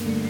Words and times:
My 0.00 0.29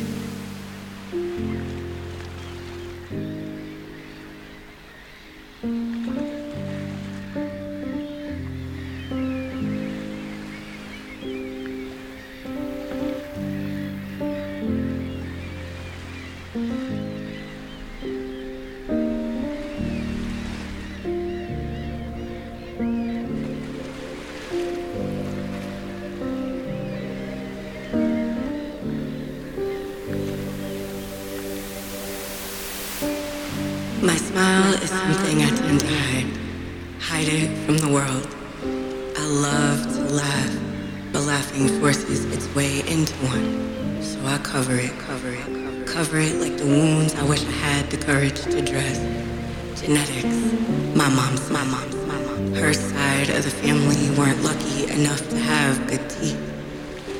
the 53.50 53.56
family 53.66 54.10
weren't 54.16 54.42
lucky 54.42 54.84
enough 54.90 55.28
to 55.28 55.36
have 55.36 55.74
good 55.88 56.08
teeth. 56.08 56.38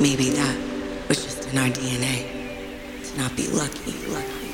Maybe 0.01 0.31
that 0.31 0.57
was 1.09 1.25
just 1.25 1.49
in 1.51 1.59
our 1.59 1.69
DNA. 1.69 2.19
To 3.05 3.19
not 3.19 3.35
be 3.37 3.49
lucky, 3.49 3.93
lucky, 4.07 4.51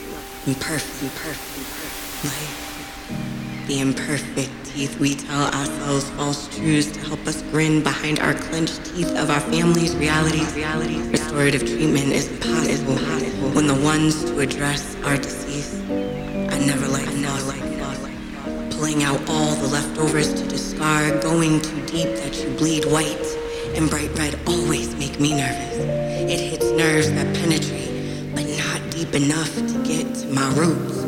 imperfect, 0.47 1.03
imperfect, 1.03 1.59
imperfect. 1.59 2.25
Like 2.25 3.67
the 3.67 3.81
imperfect 3.81 4.51
teeth 4.65 4.99
we 4.99 5.17
tell 5.17 5.53
ourselves 5.53 6.09
false 6.11 6.49
truths 6.57 6.91
to 6.93 7.01
help 7.01 7.27
us 7.27 7.43
grin 7.51 7.83
behind 7.83 8.21
our 8.21 8.33
clenched 8.33 8.83
teeth 8.87 9.15
of 9.17 9.29
our 9.29 9.41
family's 9.41 9.95
realities. 9.97 10.55
realities. 10.55 11.07
Restorative 11.09 11.61
treatment 11.67 12.13
is 12.13 12.31
impossible 12.31 12.97
when 13.51 13.67
the 13.67 13.75
ones 13.75 14.25
to 14.25 14.39
address 14.39 14.97
are 15.05 15.17
deceased. 15.19 15.75
I 15.91 16.59
never 16.59 16.89
like, 16.89 17.07
I 17.07 17.15
never 17.15 17.43
like, 17.43 17.66
pulling 18.77 19.03
out 19.03 19.21
all 19.29 19.55
the 19.55 19.67
leftovers 19.69 20.35
to 20.35 20.47
discard, 20.49 21.23
going 21.23 21.61
too 21.63 21.81
deep 21.87 22.09
that 22.17 22.37
you 22.37 22.51
bleed 22.57 22.85
white 22.87 23.27
and 23.75 23.89
bright 23.89 24.11
red 24.19 24.39
always 24.47 24.95
make 24.97 25.19
me 25.19 25.33
nervous. 25.33 25.77
It 26.31 26.39
hits 26.41 26.71
nerves 26.73 27.11
that 27.13 27.35
penetrate, 27.37 28.35
but 28.35 28.45
not 28.45 28.91
deep 28.91 29.15
enough 29.15 29.55
to 29.55 29.83
get 29.83 30.15
to 30.17 30.27
my 30.29 30.49
roots. 30.55 31.05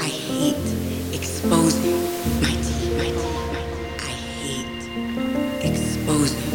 I 0.00 0.08
hate 0.08 1.14
exposing 1.14 2.02
my 2.42 2.50
teeth, 2.50 2.96
my 2.98 3.08
teeth, 3.08 3.46
my 3.52 3.64
teeth. 3.72 4.04
I 4.04 4.12
hate 4.42 5.72
exposing 5.72 6.50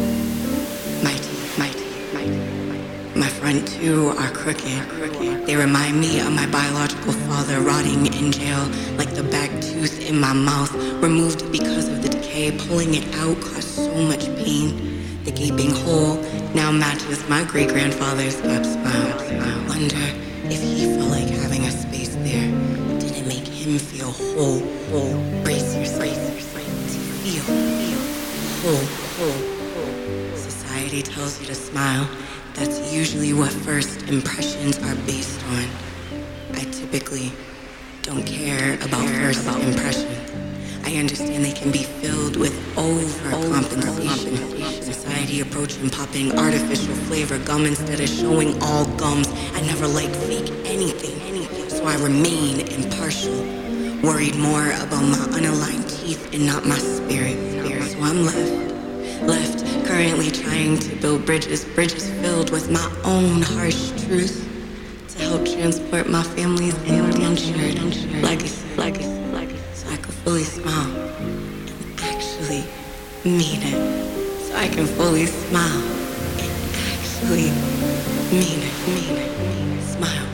my 1.02 1.14
teeth, 1.14 1.58
my 1.58 1.68
teeth, 1.70 2.14
my 2.14 2.24
teeth. 2.24 3.16
My 3.16 3.28
front 3.28 3.66
two 3.66 4.08
are 4.10 4.30
crooked. 4.30 5.46
They 5.46 5.56
remind 5.56 6.00
me 6.00 6.20
of 6.20 6.32
my 6.32 6.46
biological 6.46 7.12
father 7.12 7.60
rotting 7.60 8.06
in 8.06 8.30
jail, 8.30 8.70
like 8.96 9.12
the 9.14 9.24
back 9.24 9.50
in 10.12 10.20
my 10.20 10.32
mouth, 10.32 10.72
removed 11.02 11.50
because 11.50 11.88
of 11.88 12.02
the 12.02 12.08
decay. 12.08 12.52
Pulling 12.66 12.94
it 12.94 13.14
out 13.16 13.40
caused 13.40 13.68
so 13.68 13.94
much 13.94 14.26
pain. 14.36 14.68
The 15.24 15.32
gaping 15.32 15.70
hole 15.70 16.16
now 16.54 16.70
matches 16.70 17.26
my 17.28 17.44
great 17.44 17.68
grandfather's 17.68 18.36
gap 18.42 18.64
smile. 18.64 19.16
I 19.40 19.68
wonder 19.68 20.04
if 20.52 20.60
he 20.60 20.84
felt 20.94 21.10
like 21.10 21.28
having 21.28 21.64
a 21.64 21.70
space 21.70 22.14
there. 22.16 22.50
Did 23.00 23.16
it 23.16 23.26
make 23.26 23.46
him 23.46 23.78
feel 23.78 24.10
whole, 24.10 24.60
whole? 24.90 25.42
Brace 25.42 25.74
yourself, 25.74 26.12
feel, 27.22 27.44
whole, 28.62 28.84
whole. 29.16 30.36
Society 30.36 31.02
tells 31.02 31.40
you 31.40 31.46
to 31.46 31.54
smile. 31.54 32.06
That's 32.54 32.92
usually 32.92 33.32
what 33.32 33.50
first 33.50 34.02
impressions 34.08 34.78
are 34.78 34.94
based 35.06 35.42
on. 35.46 35.64
I 36.54 36.64
typically 36.70 37.32
don't 38.02 38.26
care 38.26 38.74
about 38.74 39.08
first 39.08 39.46
impressions. 39.46 40.30
I 40.84 40.96
understand 40.96 41.44
they 41.44 41.52
can 41.52 41.70
be 41.70 41.84
filled 41.84 42.36
with 42.36 42.52
overcompensation. 42.74 44.82
Society 44.82 45.40
approaching 45.40 45.88
popping 45.88 46.36
artificial 46.36 46.96
flavor 47.06 47.38
gum 47.38 47.64
instead 47.64 48.00
of 48.00 48.08
showing 48.08 48.60
all 48.60 48.86
gums. 48.96 49.28
I 49.54 49.60
never 49.60 49.86
like 49.86 50.10
fake 50.26 50.50
anything, 50.64 51.20
anything. 51.22 51.70
So 51.70 51.84
I 51.84 51.94
remain 51.94 52.66
impartial. 52.68 53.38
Worried 54.02 54.34
more 54.34 54.66
about 54.66 55.04
my 55.04 55.24
unaligned 55.38 55.88
teeth 55.88 56.34
and 56.34 56.44
not 56.44 56.66
my 56.66 56.78
spirit. 56.78 57.38
So 57.88 58.02
I'm 58.02 58.24
left, 58.24 59.22
left 59.22 59.86
currently 59.86 60.32
trying 60.32 60.76
to 60.78 60.96
build 60.96 61.24
bridges, 61.24 61.64
bridges 61.64 62.10
filled 62.20 62.50
with 62.50 62.68
my 62.68 62.84
own 63.04 63.42
harsh 63.42 63.92
truth 64.06 64.51
help 65.32 65.48
transport 65.48 66.06
my 66.10 66.22
family's 66.22 66.76
indentured 66.82 67.56
legacy, 68.22 68.68
legacy, 68.76 69.08
legacy, 69.32 69.62
so 69.72 69.88
I 69.88 69.96
could 69.96 70.12
fully 70.24 70.44
smile 70.44 70.90
and 70.90 72.00
actually 72.02 72.64
mean 73.24 73.62
it. 73.62 74.44
So 74.44 74.54
I 74.54 74.68
can 74.68 74.86
fully 74.86 75.24
smile 75.24 75.84
and 76.42 76.52
actually 76.92 77.48
mean 78.28 78.60
it, 78.60 78.76
mean 78.86 79.16
it, 79.16 79.32
mean 79.40 79.78
it. 79.78 79.82
Smile, 79.96 80.31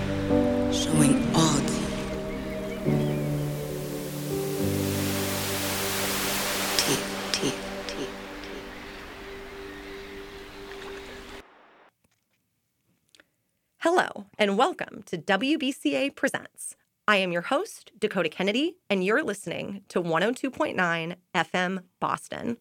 and 14.40 14.56
welcome 14.56 15.02
to 15.02 15.18
WBCA 15.18 16.14
Presents. 16.14 16.76
I 17.08 17.16
am 17.16 17.32
your 17.32 17.42
host, 17.42 17.90
Dakota 17.98 18.28
Kennedy, 18.28 18.76
and 18.88 19.02
you're 19.02 19.24
listening 19.24 19.82
to 19.88 20.00
102.9 20.00 21.16
FM 21.34 21.82
Boston. 21.98 22.56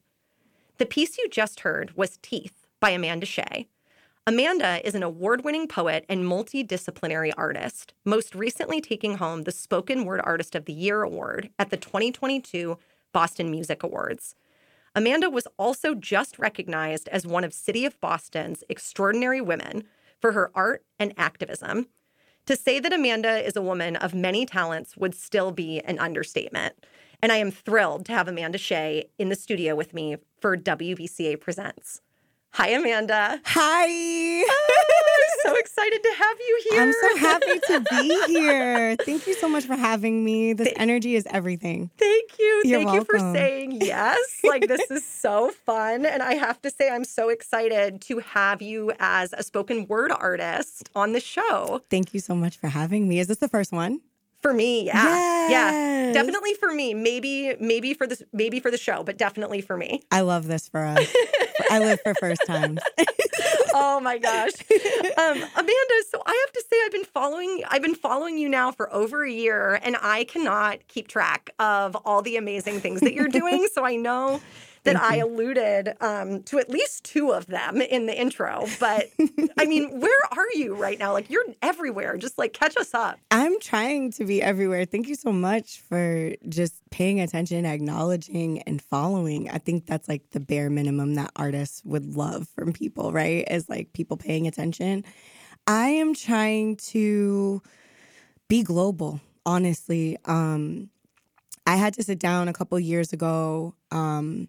The 0.80 0.88
piece 0.88 1.20
you 1.20 1.30
just 1.30 1.60
heard 1.60 1.96
was 1.96 2.18
Teeth 2.24 2.66
by 2.80 2.90
Amanda 2.90 3.28
Shea. 3.28 3.68
Amanda 4.26 4.82
is 4.84 4.96
an 4.96 5.04
award 5.04 5.44
winning 5.44 5.68
poet 5.68 6.04
and 6.10 6.24
multidisciplinary 6.24 7.32
artist, 7.38 7.94
most 8.04 8.34
recently 8.34 8.82
taking 8.82 9.18
home 9.18 9.44
the 9.44 9.52
Spoken 9.52 10.04
Word 10.04 10.22
Artist 10.24 10.56
of 10.56 10.66
the 10.66 10.74
Year 10.74 11.04
award 11.04 11.52
at 11.60 11.70
the 11.70 11.78
2022 11.78 12.80
Boston 13.14 13.52
Music 13.52 13.84
Awards. 13.84 14.34
Amanda 14.96 15.30
was 15.30 15.48
also 15.60 15.94
just 15.94 16.40
recognized 16.40 17.08
as 17.10 17.28
one 17.28 17.44
of 17.44 17.54
City 17.54 17.86
of 17.86 18.02
Boston's 18.02 18.64
extraordinary 18.68 19.42
women 19.42 19.84
for 20.22 20.32
her 20.34 20.52
art 20.56 20.84
and 21.00 21.14
activism. 21.18 21.88
To 22.46 22.56
say 22.56 22.80
that 22.80 22.94
Amanda 22.94 23.46
is 23.46 23.56
a 23.56 23.62
woman 23.62 23.96
of 23.98 24.14
many 24.14 24.46
talents 24.46 24.96
would 24.96 25.16
still 25.16 25.52
be 25.52 25.82
an 25.82 26.00
understatement. 26.00 26.76
And 27.22 27.32
I 27.32 27.38
am 27.38 27.52
thrilled 27.52 28.06
to 28.06 28.14
have 28.14 28.28
Amanda 28.28 28.58
Shea 28.58 29.10
in 29.18 29.30
the 29.30 29.36
studio 29.36 29.76
with 29.76 29.94
me 29.94 30.18
for 30.40 30.56
WBCA 30.56 31.42
Presents. 31.42 32.02
Hi, 32.58 32.70
Amanda. 32.70 33.40
Hi. 33.46 33.86
Oh, 33.88 35.44
I'm 35.46 35.54
so 35.54 35.60
excited 35.60 36.02
to 36.02 36.10
have 36.18 36.38
you 36.40 36.62
here. 36.72 36.82
I'm 36.82 36.92
so 36.92 37.18
happy 37.18 37.60
to 37.68 37.86
be 37.92 38.34
here. 38.34 38.96
Thank 38.96 39.28
you 39.28 39.36
so 39.36 39.48
much 39.48 39.66
for 39.66 39.76
having 39.76 40.26
me. 40.26 40.54
This 40.54 40.74
energy 40.76 41.16
is 41.16 41.28
everything. 41.30 41.92
Thank 42.00 42.40
you. 42.40 42.64
You're 42.66 42.84
Thank 42.84 42.94
you 42.96 43.04
for 43.04 43.20
saying 43.20 43.74
yes. 43.74 44.40
Like, 44.44 44.68
this 44.68 44.90
is 44.90 45.06
so 45.06 45.52
fun. 45.52 46.08
And 46.08 46.24
I 46.24 46.34
have 46.34 46.60
to 46.64 46.72
say, 46.72 46.90
I'm 46.90 47.04
so 47.04 47.30
excited 47.30 48.02
to 48.02 48.18
have 48.18 48.64
you 48.64 48.92
as 48.98 49.34
a 49.34 49.44
spoken 49.44 49.86
word 49.86 50.12
artist 50.12 50.90
on 50.96 51.12
the 51.12 51.20
show. 51.20 51.84
Thank 51.92 52.16
you 52.16 52.20
so 52.20 52.34
much 52.34 52.58
for 52.58 52.70
having 52.70 53.08
me. 53.08 53.20
Is 53.20 53.28
this 53.28 53.38
the 53.38 53.50
first 53.50 53.72
one? 53.72 54.02
For 54.42 54.54
me, 54.54 54.86
yeah. 54.86 55.50
Yeah. 55.50 56.12
Definitely 56.14 56.54
for 56.56 56.74
me. 56.74 56.94
Maybe, 56.94 57.56
maybe 57.60 57.94
for 57.94 58.06
this, 58.08 58.22
maybe 58.34 58.60
for 58.60 58.72
the 58.72 58.78
show, 58.78 59.04
but 59.04 59.18
definitely 59.18 59.62
for 59.62 59.78
me. 59.78 60.04
I 60.12 60.22
love 60.22 60.48
this 60.48 60.70
for 60.70 60.84
us. 60.86 61.12
I 61.70 61.80
live 61.80 62.00
for 62.04 62.14
first 62.16 62.42
times. 62.46 62.80
oh 63.74 64.00
my 64.00 64.18
gosh. 64.18 64.52
Um, 65.18 65.38
Amanda, 65.38 66.04
so 66.12 66.22
I 66.26 66.46
have 66.46 66.54
to 66.54 66.64
say 66.70 66.78
I've 66.86 66.92
been 66.92 67.04
following 67.04 67.64
I've 67.68 67.82
been 67.82 67.96
following 67.96 68.38
you 68.38 68.48
now 68.48 68.72
for 68.72 68.94
over 68.94 69.24
a 69.24 69.32
year 69.32 69.80
and 69.84 69.98
I 70.02 70.24
cannot 70.26 70.88
keep 70.88 71.08
track 71.08 71.50
of 71.60 71.96
all 72.06 72.22
the 72.22 72.38
amazing 72.38 72.80
things 72.80 73.02
that 73.02 73.14
you're 73.14 73.28
doing. 73.28 73.68
so 73.74 73.84
I 73.86 73.96
know 73.96 74.42
that 74.88 75.02
I 75.02 75.18
alluded 75.18 75.96
um, 76.02 76.44
to 76.44 76.60
at 76.60 76.70
least 76.70 77.04
two 77.04 77.32
of 77.32 77.48
them 77.48 77.82
in 77.82 78.06
the 78.06 78.20
intro. 78.20 78.66
But 78.80 79.10
I 79.58 79.66
mean, 79.66 80.00
where 80.00 80.20
are 80.32 80.52
you 80.54 80.76
right 80.76 80.98
now? 80.98 81.14
Like 81.14 81.30
you're 81.30 81.46
everywhere. 81.62 82.18
Just 82.18 82.38
like 82.38 82.54
catch 82.54 82.78
us 82.78 82.94
up. 82.94 83.20
I'm 83.32 83.60
trying 83.60 84.12
to 84.14 84.26
be 84.26 84.42
everywhere. 84.42 84.86
Thank 84.86 85.08
you 85.08 85.16
so 85.16 85.32
much 85.32 85.82
for 85.82 86.34
just 86.50 86.76
paying 86.90 87.20
attention, 87.20 87.66
acknowledging, 87.66 88.62
and 88.64 88.82
following. 88.82 89.50
I 89.50 89.58
think 89.58 89.86
that's 89.86 90.08
like 90.08 90.30
the 90.32 90.40
bare 90.40 90.70
minimum 90.70 91.16
that 91.16 91.32
artists 91.36 91.84
would 91.86 92.16
love 92.16 92.48
from 92.50 92.74
people, 92.74 93.12
right? 93.12 93.46
Is 93.50 93.70
like 93.70 93.94
people 93.94 94.18
paying 94.18 94.48
attention. 94.48 95.04
I 95.68 95.90
am 95.90 96.14
trying 96.14 96.78
to 96.78 97.62
be 98.48 98.64
global, 98.64 99.20
honestly. 99.46 100.18
Um, 100.26 100.90
I 101.66 101.76
had 101.76 101.94
to 101.96 102.04
sit 102.04 102.20
down 102.20 102.48
a 102.48 102.54
couple 102.54 102.80
years 102.80 103.12
ago, 103.12 103.76
um, 103.92 104.48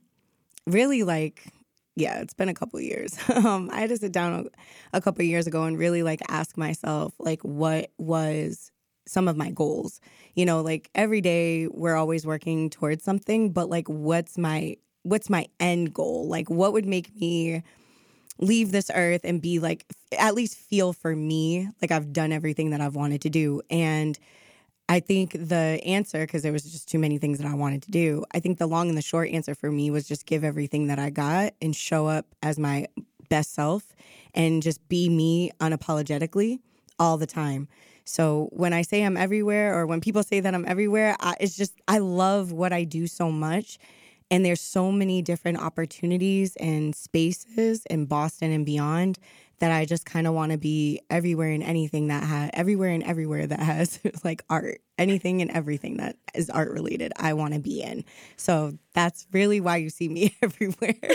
really 0.73 1.03
like, 1.03 1.53
yeah, 1.97 2.20
it's 2.20 2.35
been 2.35 2.49
a 2.49 2.55
couple 2.55 2.81
years. 2.81 3.19
um, 3.35 3.70
I 3.73 3.81
had 3.81 3.91
to 3.91 3.97
sit 3.97 4.12
down 4.12 4.47
a, 4.93 4.99
a 4.99 5.00
couple 5.00 5.25
years 5.25 5.47
ago 5.47 5.65
and 5.65 5.79
really 5.79 6.03
like 6.03 6.20
ask 6.29 6.56
myself, 6.56 7.15
like, 7.19 7.43
what 7.43 7.91
was 7.99 8.70
some 9.06 9.29
of 9.29 9.37
my 9.37 9.50
goals? 9.50 10.00
You 10.35 10.47
know, 10.47 10.61
like 10.61 10.91
every 10.94 11.20
day 11.20 11.67
we're 11.69 11.97
always 11.97 12.26
working 12.26 12.70
towards 12.70 13.05
something, 13.05 13.53
but 13.53 13.69
like, 13.69 13.88
what's 13.88 14.38
my 14.38 14.76
what's 15.03 15.31
my 15.31 15.47
end 15.59 15.94
goal? 15.94 16.29
Like, 16.29 16.50
what 16.50 16.73
would 16.73 16.85
make 16.85 17.15
me 17.17 17.62
leave 18.38 18.73
this 18.73 18.91
earth 18.94 19.23
and 19.25 19.41
be 19.43 19.59
like, 19.59 19.85
at 20.17 20.35
least 20.35 20.56
feel 20.56 20.93
for 20.93 21.15
me 21.15 21.69
like 21.82 21.91
I've 21.91 22.12
done 22.12 22.32
everything 22.32 22.70
that 22.70 22.81
I've 22.81 22.94
wanted 22.94 23.23
to 23.23 23.31
do. 23.31 23.62
And 23.70 24.19
I 24.88 25.00
think 25.00 25.32
the 25.32 25.81
answer, 25.85 26.20
because 26.20 26.43
there 26.43 26.52
was 26.52 26.64
just 26.64 26.88
too 26.88 26.99
many 26.99 27.19
things 27.19 27.38
that 27.38 27.46
I 27.46 27.55
wanted 27.55 27.82
to 27.82 27.90
do, 27.90 28.25
I 28.32 28.40
think 28.40 28.58
the 28.58 28.67
long 28.67 28.88
and 28.88 28.96
the 28.96 29.02
short 29.02 29.29
answer 29.31 29.55
for 29.55 29.70
me 29.70 29.90
was 29.90 30.08
just 30.08 30.25
give 30.25 30.44
everything 30.44 30.87
that 30.87 30.99
I 30.99 31.11
got 31.11 31.52
and 31.61 31.76
show 31.76 32.06
up 32.06 32.26
as 32.43 32.58
my 32.58 32.87
best 33.29 33.52
self 33.52 33.94
and 34.35 34.62
just 34.62 34.87
be 34.88 35.11
me 35.11 35.50
unapologetically 35.61 36.61
all 36.99 37.19
the 37.19 37.26
time. 37.26 37.69
So 38.05 38.49
when 38.52 38.73
I 38.73 38.81
say 38.81 39.02
I'm 39.02 39.19
everywhere 39.19 39.79
or 39.79 39.87
when 39.87 40.00
people 40.00 40.23
say 40.23 40.40
that 40.40 40.55
I'm 40.55 40.64
everywhere, 40.67 41.17
I, 41.20 41.34
it's 41.38 41.55
just, 41.55 41.75
I 41.87 41.99
love 41.99 42.52
what 42.52 42.73
I 42.73 42.84
do 42.84 43.06
so 43.06 43.31
much. 43.31 43.79
And 44.31 44.44
there's 44.44 44.61
so 44.61 44.91
many 44.91 45.20
different 45.20 45.58
opportunities 45.58 46.56
and 46.56 46.94
spaces 46.94 47.84
in 47.87 48.06
Boston 48.06 48.50
and 48.52 48.64
beyond 48.64 49.19
that 49.60 49.72
I 49.72 49.84
just 49.84 50.05
kind 50.06 50.26
of 50.26 50.34
want 50.34 50.52
to 50.52 50.58
be 50.58 51.00
everywhere 51.10 51.50
and 51.50 51.62
anything 51.62 52.08
that 52.08 52.22
has 52.22 52.50
everywhere 52.52 52.90
and 52.90 53.02
everywhere 53.02 53.46
that 53.46 53.60
has 53.60 53.99
like 54.25 54.44
art, 54.49 54.81
anything 54.99 55.43
and 55.43 55.50
everything 55.50 55.96
that 55.96 56.16
is 56.34 56.50
art 56.50 56.70
related. 56.70 57.12
I 57.16 57.34
want 57.34 57.55
to 57.55 57.60
be 57.60 57.82
in. 57.82 58.05
So 58.37 58.78
that's 58.94 59.26
really 59.32 59.60
why 59.60 59.76
you 59.76 59.90
see 59.90 60.08
me 60.08 60.37
everywhere. 60.43 60.94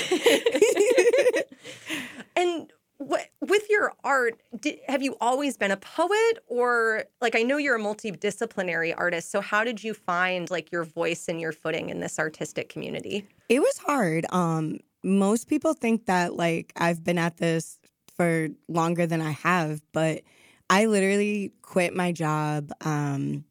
and 2.35 2.71
what, 2.97 3.27
with 3.41 3.69
your 3.69 3.93
art, 4.03 4.41
did, 4.59 4.79
have 4.87 5.01
you 5.01 5.17
always 5.19 5.57
been 5.57 5.71
a 5.71 5.77
poet, 5.77 6.39
or 6.47 7.05
like 7.21 7.35
I 7.35 7.41
know 7.43 7.57
you're 7.57 7.75
a 7.75 7.79
multidisciplinary 7.79 8.93
artist? 8.95 9.31
So 9.31 9.41
how 9.41 9.63
did 9.63 9.83
you 9.83 9.93
find 9.93 10.49
like 10.49 10.71
your 10.71 10.83
voice 10.83 11.27
and 11.27 11.41
your 11.41 11.51
footing 11.51 11.89
in 11.89 11.99
this 11.99 12.19
artistic 12.19 12.69
community? 12.69 13.27
It 13.49 13.59
was 13.59 13.77
hard. 13.77 14.25
Um, 14.31 14.79
most 15.03 15.49
people 15.49 15.73
think 15.73 16.05
that 16.05 16.35
like 16.35 16.71
I've 16.77 17.03
been 17.03 17.17
at 17.17 17.37
this 17.37 17.77
for 18.15 18.49
longer 18.67 19.05
than 19.05 19.21
I 19.21 19.31
have, 19.31 19.81
but 19.91 20.23
I 20.69 20.85
literally 20.85 21.53
quit 21.61 21.95
my 21.95 22.11
job 22.11 22.71
um, 22.81 23.43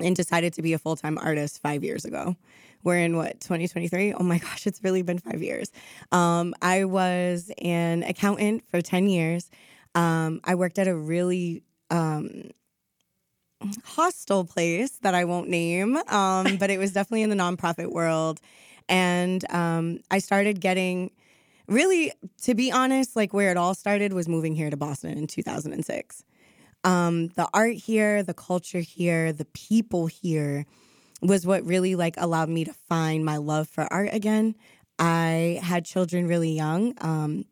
and 0.00 0.16
decided 0.16 0.52
to 0.54 0.62
be 0.62 0.72
a 0.72 0.78
full 0.78 0.96
time 0.96 1.18
artist 1.18 1.60
five 1.60 1.84
years 1.84 2.04
ago. 2.04 2.36
We're 2.82 2.98
in 2.98 3.16
what 3.16 3.40
2023. 3.40 4.14
Oh 4.14 4.22
my 4.22 4.38
gosh, 4.44 4.66
it's 4.66 4.82
really 4.82 5.02
been 5.02 5.18
five 5.18 5.42
years. 5.42 5.72
Um, 6.12 6.54
I 6.60 6.84
was 6.84 7.50
an 7.62 8.02
accountant 8.02 8.64
for 8.70 8.80
ten 8.80 9.08
years. 9.08 9.50
Um, 9.94 10.40
I 10.44 10.54
worked 10.54 10.78
at 10.78 10.88
a 10.88 10.96
really 10.96 11.62
um, 11.90 12.50
hostile 13.84 14.44
place 14.44 14.98
that 15.02 15.14
I 15.14 15.24
won't 15.24 15.48
name, 15.48 15.96
um, 16.08 16.56
but 16.56 16.70
it 16.70 16.78
was 16.78 16.92
definitely 16.92 17.22
in 17.22 17.30
the 17.30 17.36
nonprofit 17.36 17.92
world. 17.92 18.40
And 18.88 19.50
um, 19.52 20.00
I 20.10 20.18
started 20.18 20.60
getting 20.60 21.10
really, 21.66 22.12
to 22.42 22.54
be 22.54 22.70
honest, 22.70 23.16
like 23.16 23.32
where 23.32 23.50
it 23.50 23.56
all 23.56 23.74
started 23.74 24.12
was 24.12 24.28
moving 24.28 24.54
here 24.54 24.70
to 24.70 24.76
Boston 24.76 25.16
in 25.18 25.26
2006. 25.26 26.24
Um, 26.84 27.28
the 27.28 27.48
art 27.54 27.74
here, 27.74 28.22
the 28.22 28.34
culture 28.34 28.80
here, 28.80 29.32
the 29.32 29.46
people 29.46 30.06
here 30.06 30.66
was 31.22 31.46
what 31.46 31.64
really 31.64 31.94
like 31.94 32.14
allowed 32.18 32.50
me 32.50 32.64
to 32.64 32.72
find 32.72 33.24
my 33.24 33.38
love 33.38 33.68
for 33.68 33.90
art 33.92 34.10
again. 34.12 34.54
I 34.98 35.60
had 35.62 35.84
children 35.84 36.28
really 36.28 36.52
young. 36.52 36.94
Um, 37.00 37.46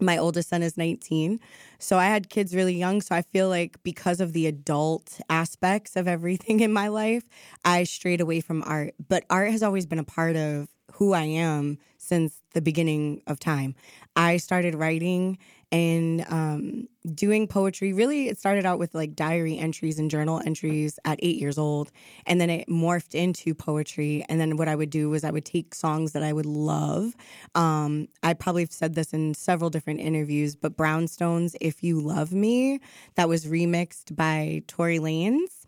my 0.00 0.18
oldest 0.18 0.48
son 0.48 0.62
is 0.62 0.76
19. 0.76 1.40
So 1.78 1.98
I 1.98 2.06
had 2.06 2.28
kids 2.28 2.54
really 2.54 2.74
young. 2.74 3.00
So 3.00 3.14
I 3.14 3.22
feel 3.22 3.48
like 3.48 3.82
because 3.82 4.20
of 4.20 4.32
the 4.32 4.46
adult 4.46 5.20
aspects 5.28 5.96
of 5.96 6.08
everything 6.08 6.60
in 6.66 6.72
my 6.72 6.88
life, 6.88 7.24
I 7.64 7.84
strayed 7.84 8.20
away 8.20 8.40
from 8.40 8.62
art. 8.66 8.94
But 9.08 9.24
art 9.30 9.50
has 9.50 9.62
always 9.62 9.86
been 9.86 9.98
a 9.98 10.04
part 10.04 10.36
of 10.36 10.68
who 10.94 11.12
I 11.12 11.24
am 11.24 11.78
since 11.98 12.40
the 12.52 12.60
beginning 12.60 13.22
of 13.26 13.40
time. 13.40 13.74
I 14.16 14.36
started 14.36 14.74
writing 14.74 15.38
and 15.72 16.24
um, 16.28 16.88
doing 17.14 17.48
poetry. 17.48 17.92
Really, 17.92 18.28
it 18.28 18.38
started 18.38 18.64
out 18.64 18.78
with 18.78 18.94
like 18.94 19.16
diary 19.16 19.58
entries 19.58 19.98
and 19.98 20.08
journal 20.08 20.40
entries 20.46 21.00
at 21.04 21.18
eight 21.20 21.36
years 21.36 21.58
old. 21.58 21.90
And 22.26 22.40
then 22.40 22.48
it 22.48 22.68
morphed 22.68 23.16
into 23.16 23.54
poetry. 23.54 24.24
And 24.28 24.38
then 24.40 24.56
what 24.56 24.68
I 24.68 24.76
would 24.76 24.90
do 24.90 25.10
was 25.10 25.24
I 25.24 25.32
would 25.32 25.44
take 25.44 25.74
songs 25.74 26.12
that 26.12 26.22
I 26.22 26.32
would 26.32 26.46
love. 26.46 27.16
Um, 27.56 28.06
I 28.22 28.34
probably 28.34 28.62
have 28.62 28.72
said 28.72 28.94
this 28.94 29.12
in 29.12 29.34
several 29.34 29.68
different 29.68 29.98
interviews, 29.98 30.54
but 30.54 30.76
Brownstone's, 30.76 31.56
If 31.60 31.82
You 31.82 32.00
Love 32.00 32.32
Me, 32.32 32.78
that 33.16 33.28
was 33.28 33.46
remixed 33.46 34.14
by 34.14 34.62
Tory 34.68 35.00
Lanez. 35.00 35.63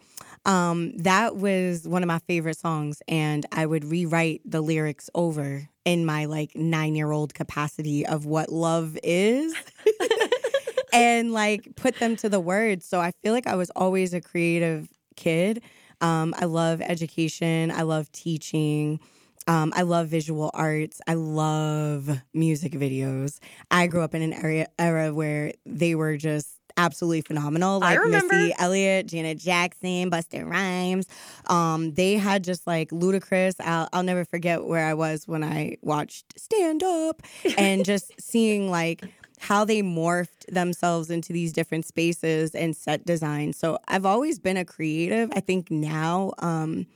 Um, 0.46 0.96
that 0.98 1.36
was 1.36 1.86
one 1.86 2.02
of 2.02 2.06
my 2.06 2.20
favorite 2.20 2.56
songs, 2.56 3.02
and 3.08 3.44
I 3.52 3.66
would 3.66 3.84
rewrite 3.84 4.42
the 4.46 4.62
lyrics 4.62 5.10
over 5.14 5.68
in 5.84 6.06
my 6.06 6.26
like 6.26 6.56
nine 6.56 6.94
year 6.94 7.12
old 7.12 7.34
capacity 7.34 8.06
of 8.06 8.26
what 8.26 8.50
love 8.50 8.98
is. 9.02 9.54
and 10.92 11.32
like 11.32 11.68
put 11.76 11.98
them 11.98 12.16
to 12.16 12.28
the 12.28 12.40
words. 12.40 12.86
So 12.86 13.00
I 13.00 13.12
feel 13.22 13.32
like 13.32 13.46
I 13.46 13.56
was 13.56 13.70
always 13.76 14.14
a 14.14 14.20
creative 14.20 14.88
kid. 15.16 15.62
Um, 16.00 16.34
I 16.38 16.44
love 16.46 16.80
education. 16.80 17.70
I 17.70 17.82
love 17.82 18.10
teaching. 18.12 19.00
Um, 19.48 19.72
I 19.76 19.82
love 19.82 20.08
visual 20.08 20.50
arts. 20.54 21.00
I 21.06 21.14
love 21.14 22.20
music 22.34 22.72
videos. 22.72 23.38
I 23.70 23.86
grew 23.86 24.02
up 24.02 24.14
in 24.14 24.22
an 24.22 24.32
area 24.32 24.68
era 24.78 25.14
where 25.14 25.52
they 25.64 25.94
were 25.94 26.16
just 26.16 26.55
absolutely 26.76 27.22
phenomenal. 27.22 27.80
Like 27.80 27.98
Missy 28.04 28.54
Elliott, 28.58 29.06
Janet 29.06 29.38
Jackson, 29.38 30.10
Busta 30.10 30.48
Rhymes. 30.48 31.06
Um, 31.46 31.92
they 31.94 32.14
had 32.14 32.44
just 32.44 32.66
like 32.66 32.90
Ludacris. 32.90 33.54
I'll, 33.60 33.88
I'll 33.92 34.02
never 34.02 34.24
forget 34.24 34.64
where 34.64 34.86
I 34.86 34.94
was 34.94 35.26
when 35.26 35.42
I 35.42 35.76
watched 35.82 36.38
Stand 36.38 36.82
Up 36.82 37.22
and 37.56 37.84
just 37.84 38.12
seeing 38.20 38.70
like 38.70 39.04
how 39.38 39.64
they 39.64 39.82
morphed 39.82 40.46
themselves 40.48 41.10
into 41.10 41.32
these 41.32 41.52
different 41.52 41.86
spaces 41.86 42.54
and 42.54 42.74
set 42.74 43.04
design. 43.04 43.52
So 43.52 43.78
I've 43.88 44.06
always 44.06 44.38
been 44.38 44.56
a 44.56 44.64
creative. 44.64 45.30
I 45.34 45.40
think 45.40 45.70
now, 45.70 46.32
um, 46.38 46.86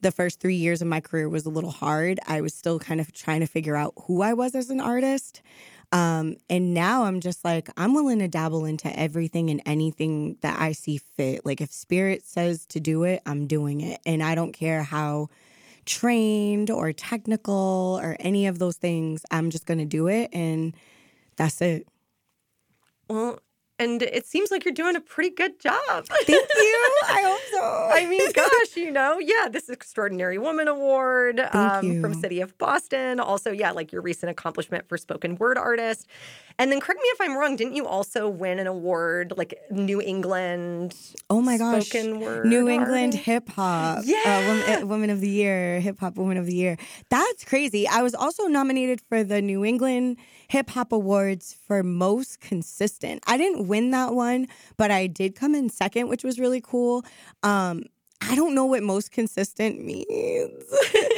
the 0.00 0.12
first 0.12 0.40
three 0.40 0.54
years 0.54 0.80
of 0.80 0.88
my 0.88 1.00
career 1.00 1.28
was 1.28 1.44
a 1.44 1.50
little 1.50 1.70
hard. 1.70 2.20
I 2.26 2.40
was 2.40 2.54
still 2.54 2.78
kind 2.78 3.00
of 3.00 3.12
trying 3.12 3.40
to 3.40 3.46
figure 3.46 3.76
out 3.76 3.94
who 4.06 4.22
I 4.22 4.32
was 4.32 4.54
as 4.54 4.70
an 4.70 4.80
artist. 4.80 5.42
Um, 5.90 6.36
and 6.50 6.74
now 6.74 7.04
I'm 7.04 7.20
just 7.20 7.44
like, 7.44 7.70
I'm 7.76 7.94
willing 7.94 8.18
to 8.18 8.28
dabble 8.28 8.66
into 8.66 8.94
everything 8.98 9.48
and 9.48 9.62
anything 9.64 10.36
that 10.42 10.60
I 10.60 10.72
see 10.72 10.98
fit. 10.98 11.46
Like, 11.46 11.60
if 11.60 11.72
spirit 11.72 12.24
says 12.24 12.66
to 12.66 12.80
do 12.80 13.04
it, 13.04 13.22
I'm 13.24 13.46
doing 13.46 13.80
it. 13.80 14.00
And 14.04 14.22
I 14.22 14.34
don't 14.34 14.52
care 14.52 14.82
how 14.82 15.28
trained 15.86 16.70
or 16.70 16.92
technical 16.92 17.98
or 18.02 18.16
any 18.20 18.46
of 18.46 18.58
those 18.58 18.76
things, 18.76 19.24
I'm 19.30 19.50
just 19.50 19.64
going 19.64 19.78
to 19.78 19.86
do 19.86 20.06
it. 20.08 20.28
And 20.34 20.76
that's 21.36 21.62
it. 21.62 21.88
Well, 23.08 23.40
and 23.78 24.02
it 24.02 24.26
seems 24.26 24.50
like 24.50 24.64
you're 24.64 24.74
doing 24.74 24.96
a 24.96 25.00
pretty 25.00 25.30
good 25.30 25.60
job. 25.60 26.06
Thank 26.06 26.28
you. 26.28 26.36
I 27.08 27.22
hope 27.22 27.40
so. 27.52 27.88
I 27.92 28.06
mean, 28.08 28.32
gosh, 28.34 28.76
you 28.76 28.90
know, 28.90 29.18
yeah, 29.18 29.48
this 29.48 29.68
Extraordinary 29.68 30.38
Woman 30.38 30.66
Award 30.68 31.40
um, 31.52 32.00
from 32.00 32.14
City 32.14 32.40
of 32.40 32.56
Boston. 32.58 33.20
Also, 33.20 33.52
yeah, 33.52 33.70
like 33.70 33.92
your 33.92 34.02
recent 34.02 34.30
accomplishment 34.30 34.88
for 34.88 34.98
spoken 34.98 35.36
word 35.36 35.56
artist. 35.58 36.06
And 36.60 36.72
then 36.72 36.80
correct 36.80 37.00
me 37.00 37.08
if 37.10 37.20
I'm 37.20 37.36
wrong, 37.36 37.54
didn't 37.54 37.76
you 37.76 37.86
also 37.86 38.28
win 38.28 38.58
an 38.58 38.66
award 38.66 39.32
like 39.36 39.54
New 39.70 40.00
England? 40.00 40.96
Oh 41.30 41.40
my 41.40 41.56
gosh. 41.56 41.94
New 41.94 42.68
England 42.68 43.14
hip 43.14 43.48
hop. 43.50 44.02
Yeah. 44.04 44.16
Uh, 44.26 44.48
woman, 44.48 44.82
uh, 44.82 44.86
woman 44.86 45.10
of 45.10 45.20
the 45.20 45.28
Year, 45.28 45.78
hip 45.78 46.00
hop 46.00 46.16
woman 46.16 46.36
of 46.36 46.46
the 46.46 46.54
year. 46.54 46.76
That's 47.10 47.44
crazy. 47.44 47.86
I 47.86 48.02
was 48.02 48.14
also 48.14 48.46
nominated 48.46 49.00
for 49.08 49.22
the 49.22 49.40
New 49.40 49.64
England 49.64 50.16
Hip 50.48 50.70
Hop 50.70 50.92
Awards 50.92 51.56
for 51.66 51.82
most 51.82 52.40
consistent. 52.40 53.22
I 53.26 53.36
didn't 53.36 53.68
win 53.68 53.90
that 53.92 54.14
one, 54.14 54.48
but 54.76 54.90
I 54.90 55.06
did 55.06 55.36
come 55.36 55.54
in 55.54 55.68
second, 55.68 56.08
which 56.08 56.24
was 56.24 56.38
really 56.38 56.60
cool. 56.60 57.04
Um, 57.42 57.84
I 58.20 58.34
don't 58.34 58.54
know 58.54 58.64
what 58.64 58.82
most 58.82 59.12
consistent 59.12 59.84
means. 59.84 60.64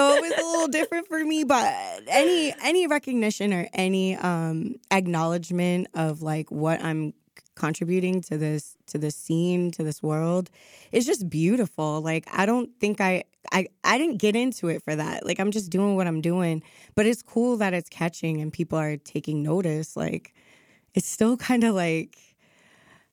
so 0.00 0.14
it 0.14 0.22
was 0.22 0.32
a 0.32 0.46
little 0.46 0.68
different 0.68 1.08
for 1.08 1.22
me, 1.22 1.44
but 1.44 1.74
any 2.08 2.54
any 2.62 2.86
recognition 2.86 3.52
or 3.52 3.68
any 3.74 4.16
um 4.16 4.76
acknowledgement 4.90 5.88
of 5.94 6.22
like 6.22 6.50
what 6.50 6.82
I'm 6.82 7.12
contributing 7.54 8.22
to 8.22 8.38
this 8.38 8.76
to 8.86 8.96
this 8.96 9.14
scene 9.14 9.70
to 9.72 9.82
this 9.82 10.02
world 10.02 10.48
is 10.92 11.04
just 11.04 11.28
beautiful. 11.28 12.00
Like 12.00 12.26
i 12.32 12.46
don't 12.46 12.70
think 12.80 13.00
i 13.00 13.24
i 13.52 13.66
i 13.84 13.98
didn't 13.98 14.16
get 14.16 14.34
into 14.34 14.68
it 14.68 14.82
for 14.82 14.96
that. 14.96 15.26
Like 15.26 15.38
i'm 15.38 15.50
just 15.50 15.70
doing 15.70 15.96
what 15.96 16.06
i'm 16.06 16.22
doing. 16.22 16.62
But 16.94 17.04
it's 17.04 17.22
cool 17.22 17.58
that 17.58 17.74
it's 17.74 17.90
catching 17.90 18.40
and 18.40 18.50
people 18.50 18.78
are 18.78 18.96
taking 18.96 19.42
notice. 19.42 19.96
Like 19.96 20.32
it's 20.94 21.08
still 21.08 21.36
kind 21.36 21.62
of 21.64 21.74
like 21.74 22.16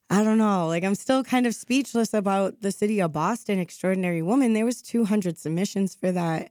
I 0.10 0.24
don't 0.24 0.38
know. 0.38 0.67
Like 0.67 0.86
I'm 0.86 0.96
still 0.96 1.22
kind 1.25 1.46
of 1.46 1.53
speechless 1.53 2.13
about 2.13 2.62
the 2.62 2.72
city 2.72 3.01
of 3.01 3.12
Boston 3.12 3.60
extraordinary 3.60 4.22
woman. 4.22 4.53
There 4.53 4.63
was 4.63 4.82
200 4.82 5.38
submissions 5.38 5.94
for 5.94 6.13
that 6.13 6.50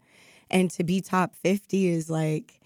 and 0.50 0.70
to 0.72 0.84
be 0.84 1.00
top 1.00 1.34
50 1.36 1.88
is 1.88 2.10
like 2.10 2.60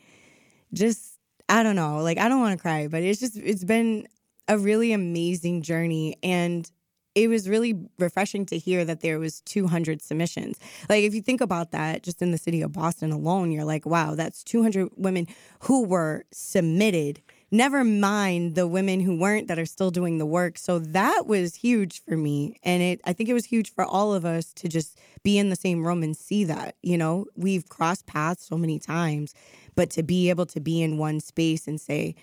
just 0.73 1.19
I 1.49 1.63
don't 1.65 1.77
know. 1.77 1.99
Like 1.99 2.19
I 2.19 2.29
don't 2.29 2.41
want 2.41 2.57
to 2.57 2.63
cry, 2.63 2.87
but 2.87 3.03
it's 3.03 3.21
just 3.21 3.37
it's 3.37 3.65
been 3.65 4.07
a 4.49 4.59
really 4.59 4.93
amazing 4.93 5.63
journey 5.63 6.17
and 6.23 6.71
it 7.15 7.29
was 7.29 7.49
really 7.49 7.89
refreshing 7.99 8.47
to 8.47 8.59
hear 8.59 8.85
that 8.85 9.01
there 9.01 9.19
was 9.19 9.41
200 9.43 10.01
submissions. 10.01 10.59
Like 10.89 11.03
if 11.03 11.15
you 11.15 11.21
think 11.21 11.41
about 11.41 11.73
that 11.73 12.03
just 12.03 12.23
in 12.23 12.31
the 12.31 12.39
city 12.39 12.63
of 12.63 12.73
Boston 12.73 13.11
alone, 13.11 13.51
you're 13.51 13.65
like, 13.65 13.85
wow, 13.85 14.15
that's 14.15 14.45
200 14.45 14.91
women 14.97 15.27
who 15.61 15.85
were 15.85 16.25
submitted. 16.33 17.21
Never 17.53 17.83
mind 17.83 18.55
the 18.55 18.69
women 18.69 19.01
who 19.01 19.19
weren't 19.19 19.49
that 19.49 19.59
are 19.59 19.67
still 19.67 19.91
doing 19.91 20.19
the 20.19 20.27
work. 20.27 20.57
So 20.57 20.79
that 20.79 21.27
was 21.27 21.57
huge 21.57 22.03
for 22.05 22.17
me 22.17 22.59
and 22.63 22.81
it 22.83 23.01
I 23.05 23.13
think 23.13 23.29
it 23.29 23.35
was 23.35 23.47
huge 23.47 23.73
for 23.75 23.85
all 23.85 24.15
of 24.15 24.25
us 24.25 24.53
to 24.55 24.69
just 24.69 24.97
be 25.25 25.37
in 25.37 25.51
the 25.51 25.57
same 25.57 25.85
room 25.85 26.03
and 26.03 26.17
see 26.17 26.45
that, 26.45 26.77
you 26.83 26.97
know. 26.97 27.27
We've 27.35 27.69
crossed 27.69 28.07
paths 28.07 28.45
so 28.47 28.57
many 28.57 28.79
times, 28.79 29.35
but 29.75 29.91
to 29.91 30.03
be 30.05 30.31
able 30.31 30.47
to 30.47 30.61
be 30.61 30.81
in 30.81 30.97
one 30.99 31.19
space 31.21 31.67
and 31.67 31.81
say, 31.81 32.15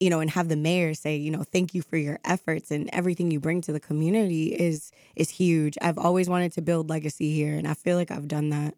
you 0.00 0.08
know, 0.08 0.20
and 0.20 0.30
have 0.30 0.48
the 0.48 0.56
mayor 0.56 0.94
say, 0.94 1.16
you 1.16 1.30
know, 1.30 1.42
thank 1.44 1.74
you 1.74 1.82
for 1.82 1.98
your 1.98 2.18
efforts 2.24 2.70
and 2.70 2.88
everything 2.92 3.30
you 3.30 3.38
bring 3.38 3.60
to 3.62 3.72
the 3.72 3.80
community 3.80 4.48
is 4.48 4.92
is 5.14 5.28
huge. 5.30 5.76
I've 5.82 5.98
always 5.98 6.28
wanted 6.28 6.52
to 6.52 6.62
build 6.62 6.88
legacy 6.88 7.34
here 7.34 7.54
and 7.54 7.68
I 7.68 7.74
feel 7.74 7.96
like 7.98 8.10
I've 8.10 8.28
done 8.28 8.48
that. 8.50 8.74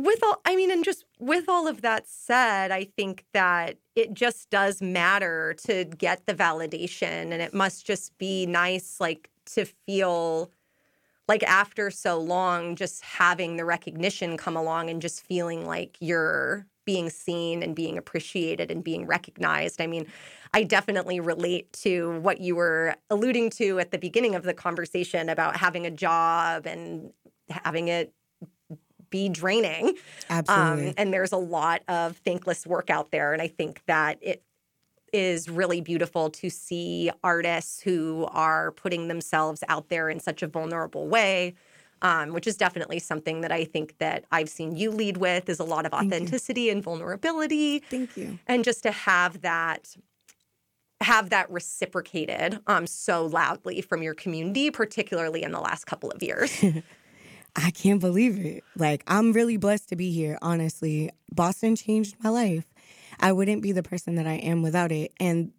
With 0.00 0.22
all 0.22 0.40
I 0.46 0.56
mean 0.56 0.70
and 0.70 0.82
just 0.82 1.04
with 1.18 1.46
all 1.46 1.68
of 1.68 1.82
that 1.82 2.08
said, 2.08 2.70
I 2.70 2.84
think 2.84 3.26
that 3.34 3.76
it 3.94 4.14
just 4.14 4.48
does 4.48 4.80
matter 4.80 5.54
to 5.66 5.84
get 5.84 6.24
the 6.24 6.32
validation 6.32 7.32
and 7.32 7.42
it 7.42 7.52
must 7.52 7.84
just 7.86 8.16
be 8.16 8.46
nice 8.46 8.96
like 8.98 9.28
to 9.56 9.66
feel 9.66 10.50
like 11.28 11.42
after 11.42 11.90
so 11.90 12.18
long 12.18 12.76
just 12.76 13.04
having 13.04 13.56
the 13.56 13.66
recognition 13.66 14.38
come 14.38 14.56
along 14.56 14.88
and 14.88 15.02
just 15.02 15.26
feeling 15.26 15.66
like 15.66 15.98
you're 16.00 16.66
being 16.86 17.10
seen 17.10 17.62
and 17.62 17.76
being 17.76 17.98
appreciated 17.98 18.70
and 18.70 18.82
being 18.82 19.04
recognized. 19.04 19.82
I 19.82 19.86
mean, 19.86 20.06
I 20.54 20.62
definitely 20.62 21.20
relate 21.20 21.70
to 21.84 22.18
what 22.20 22.40
you 22.40 22.56
were 22.56 22.96
alluding 23.10 23.50
to 23.50 23.78
at 23.80 23.90
the 23.90 23.98
beginning 23.98 24.34
of 24.34 24.44
the 24.44 24.54
conversation 24.54 25.28
about 25.28 25.58
having 25.58 25.84
a 25.84 25.90
job 25.90 26.64
and 26.64 27.12
having 27.50 27.88
it 27.88 28.14
be 29.10 29.28
draining. 29.28 29.94
Absolutely. 30.28 30.88
Um, 30.88 30.94
and 30.96 31.12
there's 31.12 31.32
a 31.32 31.36
lot 31.36 31.82
of 31.88 32.16
thankless 32.18 32.66
work 32.66 32.90
out 32.90 33.10
there. 33.10 33.32
And 33.32 33.42
I 33.42 33.48
think 33.48 33.82
that 33.86 34.18
it 34.20 34.42
is 35.12 35.48
really 35.48 35.80
beautiful 35.80 36.30
to 36.30 36.48
see 36.48 37.10
artists 37.24 37.80
who 37.80 38.28
are 38.30 38.70
putting 38.72 39.08
themselves 39.08 39.64
out 39.68 39.88
there 39.88 40.08
in 40.08 40.20
such 40.20 40.42
a 40.42 40.46
vulnerable 40.46 41.08
way 41.08 41.54
um, 42.02 42.32
which 42.32 42.46
is 42.46 42.56
definitely 42.56 42.98
something 42.98 43.42
that 43.42 43.52
I 43.52 43.64
think 43.64 43.98
that 43.98 44.24
I've 44.32 44.48
seen 44.48 44.76
you 44.76 44.90
lead 44.90 45.18
with 45.18 45.48
is 45.48 45.60
a 45.60 45.64
lot 45.64 45.86
of 45.86 45.92
authenticity 45.92 46.70
and 46.70 46.82
vulnerability. 46.82 47.80
Thank 47.80 48.16
you. 48.16 48.38
And 48.46 48.64
just 48.64 48.82
to 48.84 48.90
have 48.90 49.42
that 49.42 49.96
have 51.02 51.30
that 51.30 51.50
reciprocated 51.50 52.60
um, 52.66 52.86
so 52.86 53.24
loudly 53.24 53.80
from 53.80 54.02
your 54.02 54.12
community, 54.12 54.70
particularly 54.70 55.42
in 55.42 55.50
the 55.50 55.60
last 55.60 55.86
couple 55.86 56.10
of 56.10 56.22
years. 56.22 56.62
I 57.56 57.70
can't 57.70 58.00
believe 58.00 58.38
it. 58.38 58.64
Like, 58.76 59.02
I'm 59.06 59.32
really 59.32 59.56
blessed 59.56 59.88
to 59.90 59.96
be 59.96 60.10
here, 60.10 60.38
honestly. 60.42 61.10
Boston 61.32 61.76
changed 61.76 62.16
my 62.22 62.30
life. 62.30 62.64
I 63.18 63.32
wouldn't 63.32 63.62
be 63.62 63.72
the 63.72 63.82
person 63.82 64.14
that 64.16 64.26
I 64.26 64.34
am 64.34 64.62
without 64.62 64.92
it. 64.92 65.12
And 65.18 65.52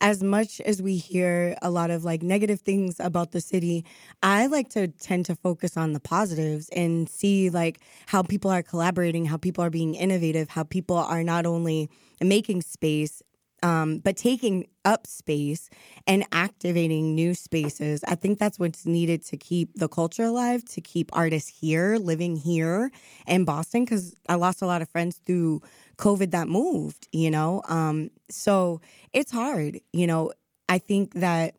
as 0.00 0.22
much 0.22 0.60
as 0.62 0.82
we 0.82 0.96
hear 0.96 1.56
a 1.62 1.70
lot 1.70 1.90
of 1.90 2.04
like 2.04 2.22
negative 2.22 2.60
things 2.60 2.98
about 2.98 3.30
the 3.30 3.40
city, 3.40 3.84
I 4.22 4.46
like 4.46 4.68
to 4.70 4.88
tend 4.88 5.26
to 5.26 5.36
focus 5.36 5.76
on 5.76 5.92
the 5.92 6.00
positives 6.00 6.68
and 6.70 7.08
see 7.08 7.50
like 7.50 7.80
how 8.06 8.22
people 8.22 8.50
are 8.50 8.62
collaborating, 8.62 9.26
how 9.26 9.36
people 9.36 9.62
are 9.62 9.70
being 9.70 9.94
innovative, 9.94 10.48
how 10.48 10.64
people 10.64 10.96
are 10.96 11.22
not 11.22 11.46
only 11.46 11.88
making 12.20 12.62
space 12.62 13.22
um, 13.62 13.98
but 13.98 14.16
taking 14.16 14.66
up 14.84 15.06
space 15.06 15.70
and 16.06 16.24
activating 16.32 17.14
new 17.14 17.34
spaces. 17.34 18.02
I 18.06 18.16
think 18.16 18.38
that's 18.38 18.58
what's 18.58 18.84
needed 18.84 19.24
to 19.26 19.36
keep 19.36 19.74
the 19.74 19.88
culture 19.88 20.24
alive, 20.24 20.64
to 20.66 20.80
keep 20.80 21.10
artists 21.12 21.48
here, 21.48 21.96
living 21.98 22.36
here 22.36 22.90
in 23.26 23.44
Boston, 23.44 23.84
because 23.84 24.14
I 24.28 24.34
lost 24.34 24.62
a 24.62 24.66
lot 24.66 24.82
of 24.82 24.88
friends 24.88 25.20
through 25.24 25.62
COVID 25.98 26.32
that 26.32 26.48
moved, 26.48 27.08
you 27.12 27.30
know? 27.30 27.62
Um, 27.68 28.10
so 28.28 28.80
it's 29.12 29.30
hard, 29.30 29.80
you 29.92 30.06
know? 30.06 30.32
I 30.68 30.78
think 30.78 31.14
that 31.14 31.54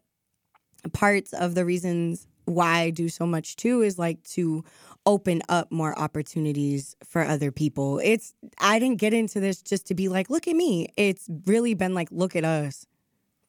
parts 0.91 1.33
of 1.33 1.55
the 1.55 1.63
reasons 1.63 2.27
why 2.45 2.79
I 2.79 2.89
do 2.89 3.09
so 3.09 3.25
much 3.25 3.55
too 3.55 3.81
is 3.81 3.97
like 3.97 4.23
to 4.31 4.63
open 5.05 5.41
up 5.49 5.71
more 5.71 5.97
opportunities 5.97 6.95
for 7.03 7.23
other 7.23 7.51
people. 7.51 7.99
It's 8.03 8.33
I 8.59 8.79
didn't 8.79 8.99
get 8.99 9.13
into 9.13 9.39
this 9.39 9.61
just 9.61 9.87
to 9.87 9.95
be 9.95 10.09
like, 10.09 10.29
look 10.29 10.47
at 10.47 10.55
me. 10.55 10.87
It's 10.97 11.29
really 11.45 11.73
been 11.73 11.93
like, 11.93 12.09
look 12.11 12.35
at 12.35 12.45
us 12.45 12.85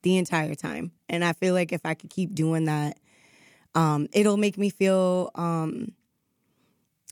the 0.03 0.19
entire 0.19 0.55
time. 0.55 0.93
And 1.09 1.25
I 1.25 1.33
feel 1.33 1.55
like 1.55 1.73
if 1.73 1.81
I 1.85 1.95
could 1.95 2.11
keep 2.11 2.35
doing 2.35 2.65
that, 2.65 2.99
um, 3.75 4.09
it'll 4.13 4.37
make 4.37 4.59
me 4.59 4.71
feel 4.71 5.31
um, 5.35 5.93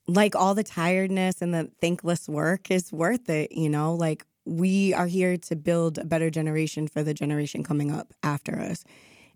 like 0.07 0.37
all 0.37 0.55
the 0.55 0.65
tiredness 0.65 1.43
and 1.43 1.53
the 1.53 1.71
thankless 1.81 2.29
work 2.29 2.71
is 2.71 2.93
worth 2.93 3.29
it, 3.29 3.53
you 3.53 3.69
know? 3.69 3.95
Like 3.95 4.25
we 4.45 4.93
are 4.95 5.07
here 5.07 5.37
to 5.37 5.57
build 5.57 5.99
a 5.99 6.05
better 6.05 6.31
generation 6.31 6.89
for 6.89 7.03
the 7.03 7.15
generation 7.15 7.63
coming 7.63 7.91
up 7.91 8.13
after 8.23 8.59
us. 8.59 8.85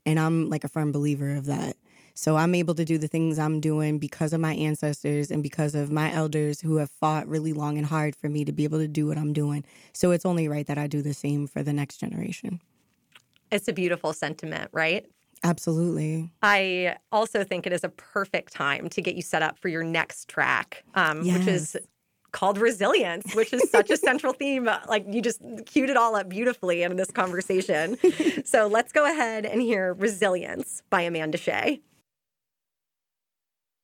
And 0.05 0.21
I'm 0.21 0.49
like 0.49 0.65
a 0.65 0.69
firm 0.69 0.93
believer 0.93 1.35
of 1.35 1.47
that. 1.47 1.77
So 2.17 2.37
I'm 2.37 2.55
able 2.55 2.75
to 2.75 2.85
do 2.85 2.97
the 2.97 3.09
things 3.09 3.39
I'm 3.39 3.61
doing 3.61 3.99
because 3.99 4.33
of 4.33 4.41
my 4.41 4.55
ancestors 4.55 5.31
and 5.31 5.43
because 5.43 5.75
of 5.75 5.93
my 5.93 6.11
elders 6.11 6.63
who 6.63 6.77
have 6.77 6.91
fought 6.91 7.29
really 7.29 7.53
long 7.53 7.77
and 7.77 7.87
hard 7.87 8.17
for 8.17 8.31
me 8.31 8.43
to 8.47 8.53
be 8.53 8.65
able 8.65 8.79
to 8.79 8.89
do 8.89 9.07
what 9.07 9.19
I'm 9.19 9.35
doing. 9.35 9.65
So 9.93 10.13
it's 10.13 10.25
only 10.25 10.49
right 10.49 10.67
that 10.67 10.79
I 10.79 10.87
do 10.87 11.03
the 11.03 11.13
same 11.13 11.47
for 11.47 11.63
the 11.63 11.75
next 11.75 11.99
generation. 11.99 12.63
It's 13.53 13.69
a 13.69 13.73
beautiful 13.73 14.15
sentiment, 14.15 14.71
right? 14.73 15.05
Absolutely. 15.45 16.31
I 16.43 16.97
also 17.13 17.45
think 17.45 17.67
it 17.67 17.75
is 17.75 17.85
a 17.85 17.91
perfect 17.91 18.51
time 18.51 18.89
to 18.89 19.03
get 19.03 19.15
you 19.15 19.23
set 19.23 19.43
up 19.43 19.59
for 19.59 19.69
your 19.69 19.85
next 19.85 20.27
track, 20.29 20.85
um, 20.95 21.23
yes. 21.23 21.39
which 21.39 21.47
is 21.47 21.77
called 22.33 22.57
resilience, 22.57 23.35
which 23.35 23.53
is 23.53 23.71
such 23.71 23.91
a 23.91 23.97
central 24.09 24.33
theme. 24.33 24.71
Like 24.89 25.05
you 25.07 25.21
just 25.21 25.43
queued 25.67 25.91
it 25.91 25.99
all 25.99 26.17
up 26.17 26.31
beautifully 26.31 26.83
in 26.83 26.97
this 26.97 27.11
conversation. 27.11 27.99
so 28.47 28.69
let's 28.69 28.91
go 28.91 29.05
ahead 29.05 29.45
and 29.45 29.61
hear 29.61 29.93
Resilience 29.93 30.83
by 30.89 31.03
Amanda 31.03 31.37
Shea. 31.37 31.83
Many 31.83 31.83
men, 31.83 31.83
many, 31.83 31.85
many, 31.85 31.85
many, 31.85 32.25
many 32.97 33.13
men 33.13 33.45
wish 33.47 33.65
death 33.67 33.76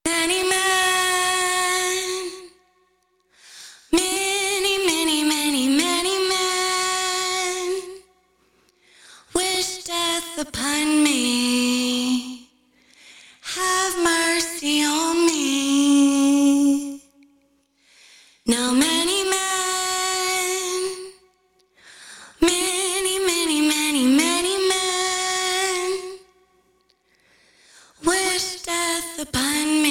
upon 29.23 29.82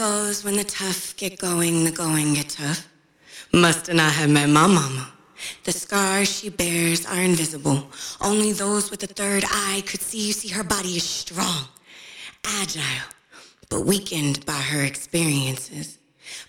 goes 0.00 0.42
when 0.42 0.56
the 0.56 0.64
tough 0.64 1.14
get 1.18 1.38
going, 1.38 1.84
the 1.84 1.90
going 1.90 2.32
get 2.32 2.48
tough. 2.48 2.88
Must 3.52 3.92
not 3.92 4.12
have 4.14 4.30
met 4.30 4.48
my 4.48 4.66
mama. 4.66 5.12
The 5.64 5.72
scars 5.72 6.38
she 6.38 6.48
bears 6.48 7.04
are 7.04 7.20
invisible. 7.20 7.78
Only 8.18 8.52
those 8.52 8.90
with 8.90 9.02
a 9.02 9.12
third 9.20 9.44
eye 9.46 9.82
could 9.84 10.00
see. 10.00 10.28
You 10.28 10.32
see, 10.32 10.48
her 10.48 10.64
body 10.64 10.96
is 10.96 11.02
strong, 11.02 11.68
agile, 12.46 13.08
but 13.68 13.82
weakened 13.84 14.46
by 14.46 14.62
her 14.72 14.82
experiences. 14.84 15.98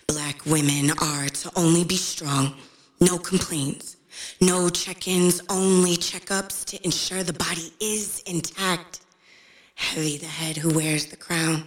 Black 0.06 0.46
women 0.46 0.92
are 1.02 1.28
to 1.28 1.52
only 1.54 1.84
be 1.84 1.98
strong, 1.98 2.54
no 3.02 3.18
complaints, 3.18 3.96
no 4.40 4.70
check-ins, 4.70 5.42
only 5.50 5.96
checkups 5.98 6.64
to 6.70 6.82
ensure 6.86 7.22
the 7.22 7.34
body 7.34 7.70
is 7.80 8.22
intact. 8.24 9.00
Heavy 9.74 10.16
the 10.16 10.32
head 10.40 10.56
who 10.56 10.70
wears 10.74 11.04
the 11.06 11.16
crown, 11.16 11.64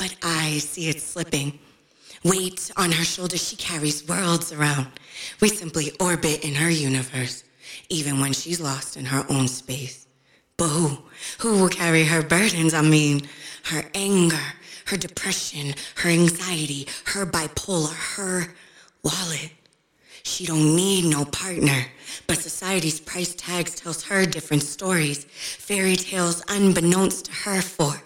but 0.00 0.16
I 0.22 0.56
see 0.60 0.88
it 0.88 1.02
slipping. 1.02 1.58
Weight 2.24 2.70
on 2.78 2.90
her 2.90 3.04
shoulders, 3.04 3.46
she 3.46 3.54
carries 3.54 4.08
worlds 4.08 4.50
around. 4.50 4.86
We 5.42 5.50
simply 5.50 5.92
orbit 6.00 6.42
in 6.42 6.54
her 6.54 6.70
universe, 6.70 7.44
even 7.90 8.18
when 8.18 8.32
she's 8.32 8.62
lost 8.62 8.96
in 8.96 9.04
her 9.04 9.26
own 9.28 9.46
space. 9.46 10.06
But 10.56 10.68
who? 10.68 10.98
Who 11.40 11.60
will 11.60 11.68
carry 11.68 12.04
her 12.04 12.22
burdens? 12.22 12.72
I 12.72 12.80
mean, 12.80 13.28
her 13.64 13.84
anger, 13.94 14.46
her 14.86 14.96
depression, 14.96 15.74
her 15.96 16.08
anxiety, 16.08 16.88
her 17.04 17.26
bipolar, 17.26 17.92
her 18.16 18.54
wallet. 19.02 19.50
She 20.22 20.46
don't 20.46 20.76
need 20.76 21.04
no 21.04 21.26
partner, 21.26 21.84
but 22.26 22.38
society's 22.38 23.00
price 23.00 23.34
tags 23.34 23.74
tells 23.74 24.04
her 24.04 24.24
different 24.24 24.62
stories, 24.62 25.24
fairy 25.24 25.96
tales 25.96 26.42
unbeknownst 26.48 27.26
to 27.26 27.32
her 27.32 27.60
for. 27.60 28.02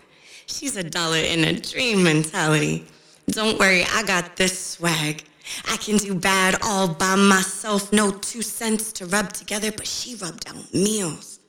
She's 0.47 0.77
a 0.77 0.85
dollar 0.85 1.19
in 1.19 1.45
a 1.45 1.59
dream 1.59 2.03
mentality. 2.03 2.85
Don't 3.29 3.59
worry, 3.59 3.85
I 3.85 4.03
got 4.05 4.37
this 4.37 4.59
swag. 4.59 5.25
I 5.71 5.77
can 5.77 5.97
do 5.99 6.15
bad 6.15 6.57
all 6.63 6.89
by 6.89 7.17
myself, 7.17 7.93
no 7.93 8.11
two 8.11 8.43
cents 8.43 8.93
to 8.95 9.07
rub 9.07 9.33
together, 9.33 9.71
but 9.73 9.87
she 9.87 10.15
rubbed 10.17 10.49
out 10.49 10.73
meals. 10.73 11.41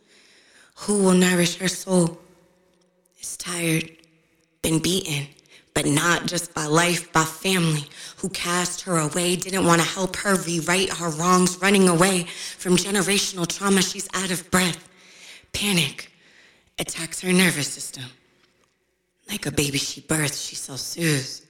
Who 0.80 1.04
will 1.04 1.14
nourish 1.14 1.58
her 1.58 1.68
soul? 1.68 2.20
Is 3.22 3.38
tired, 3.38 3.90
been 4.62 4.80
beaten, 4.80 5.28
but 5.74 5.86
not 5.86 6.26
just 6.26 6.54
by 6.54 6.66
life, 6.66 7.12
by 7.14 7.24
family, 7.24 7.86
who 8.18 8.30
cast 8.30 8.82
her 8.82 8.98
away, 8.98 9.36
didn't 9.36 9.66
want 9.66 9.82
to 9.82 9.88
help 9.88 10.16
her 10.18 10.36
rewrite 10.36 10.90
her 10.90 11.10
wrongs, 11.10 11.58
running 11.62 11.88
away 11.88 12.24
from 12.58 12.76
generational 12.76 13.48
trauma. 13.48 13.82
She's 13.82 14.08
out 14.14 14.32
of 14.32 14.50
breath. 14.52 14.90
Panic 15.54 16.12
attacks 16.78 17.22
her 17.22 17.32
nervous 17.32 17.68
system. 17.68 18.06
Like 19.30 19.46
a 19.46 19.52
baby 19.52 19.78
she 19.78 20.02
birthed, 20.02 20.48
she's 20.48 20.62
so 20.62 20.76
soothed, 20.76 21.42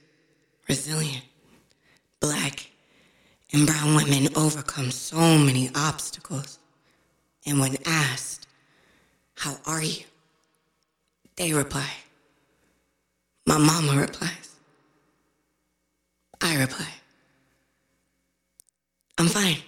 resilient. 0.68 1.24
Black 2.20 2.68
and 3.52 3.66
brown 3.66 3.94
women 3.94 4.28
overcome 4.34 4.90
so 4.90 5.38
many 5.38 5.70
obstacles. 5.74 6.58
And 7.44 7.60
when 7.60 7.76
asked, 7.86 8.46
How 9.36 9.56
are 9.66 9.82
you? 9.82 10.04
they 11.36 11.52
reply, 11.52 11.90
My 13.46 13.58
mama 13.58 14.00
replies, 14.00 14.56
I 16.40 16.56
reply, 16.56 16.88
I'm 19.18 19.28
fine. 19.28 19.58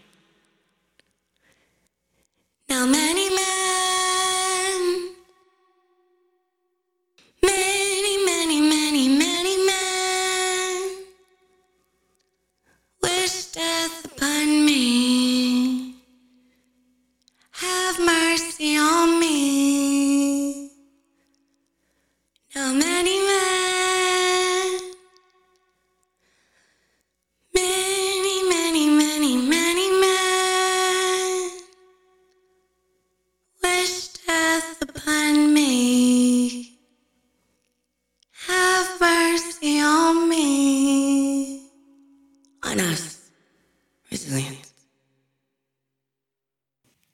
Now, 2.68 2.84
many 2.86 3.17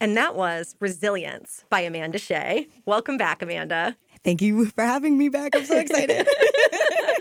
And 0.05 0.19
that 0.19 0.37
was 0.37 0.77
Resilience 0.81 1.65
by 1.71 1.81
Amanda 1.81 2.19
Shea. 2.19 2.69
Welcome 2.85 3.17
back, 3.17 3.41
Amanda. 3.41 3.97
Thank 4.23 4.43
you 4.43 4.67
for 4.67 4.85
having 4.85 5.17
me 5.17 5.31
back. 5.31 5.57
I'm 5.57 5.65
so 5.65 5.79
excited. 5.79 6.29